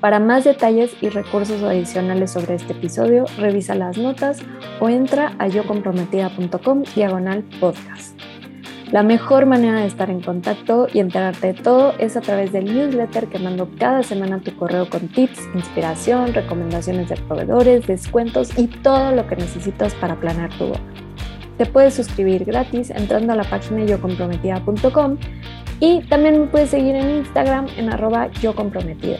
Para 0.01 0.19
más 0.19 0.43
detalles 0.43 0.91
y 1.01 1.07
recursos 1.07 1.63
adicionales 1.63 2.31
sobre 2.31 2.55
este 2.55 2.73
episodio, 2.73 3.25
revisa 3.37 3.75
las 3.75 3.97
notas 3.97 4.39
o 4.79 4.89
entra 4.89 5.35
a 5.39 5.47
yocomprometida.com 5.47 6.83
diagonal 6.95 7.43
podcast. 7.59 8.19
La 8.91 9.01
mejor 9.01 9.47
manera 9.47 9.81
de 9.81 9.87
estar 9.87 10.11
en 10.11 10.21
contacto 10.21 10.87
y 10.93 10.99
enterarte 10.99 11.47
de 11.47 11.53
todo 11.55 11.93
es 11.97 12.15
a 12.15 12.21
través 12.21 12.51
del 12.51 12.65
newsletter 12.65 13.27
que 13.27 13.39
mando 13.39 13.67
cada 13.79 14.03
semana 14.03 14.35
a 14.35 14.39
tu 14.39 14.55
correo 14.55 14.87
con 14.89 15.07
tips, 15.07 15.39
inspiración, 15.55 16.33
recomendaciones 16.33 17.09
de 17.09 17.15
proveedores, 17.15 17.87
descuentos 17.87 18.57
y 18.57 18.67
todo 18.67 19.11
lo 19.11 19.27
que 19.27 19.37
necesitas 19.37 19.95
para 19.95 20.15
planear 20.15 20.51
tu 20.57 20.67
boda. 20.67 20.79
Te 21.57 21.65
puedes 21.65 21.95
suscribir 21.95 22.45
gratis 22.45 22.91
entrando 22.91 23.33
a 23.33 23.35
la 23.35 23.43
página 23.43 23.85
yocomprometida.com 23.85 25.17
y 25.79 26.01
también 26.03 26.41
me 26.41 26.47
puedes 26.47 26.69
seguir 26.69 26.95
en 26.95 27.09
Instagram 27.17 27.67
en 27.77 27.91
arroba 27.91 28.29
yocomprometida. 28.41 29.17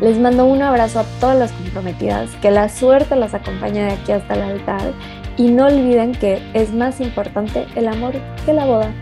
Les 0.00 0.18
mando 0.18 0.44
un 0.46 0.62
abrazo 0.62 1.00
a 1.00 1.04
todas 1.20 1.38
las 1.38 1.52
comprometidas, 1.52 2.30
que 2.36 2.50
la 2.50 2.68
suerte 2.68 3.16
las 3.16 3.34
acompañe 3.34 3.82
de 3.82 3.92
aquí 3.92 4.12
hasta 4.12 4.34
el 4.34 4.42
altar 4.42 4.92
y 5.36 5.48
no 5.50 5.66
olviden 5.66 6.12
que 6.12 6.42
es 6.54 6.72
más 6.72 7.00
importante 7.00 7.66
el 7.74 7.88
amor 7.88 8.14
que 8.44 8.52
la 8.52 8.66
boda. 8.66 8.92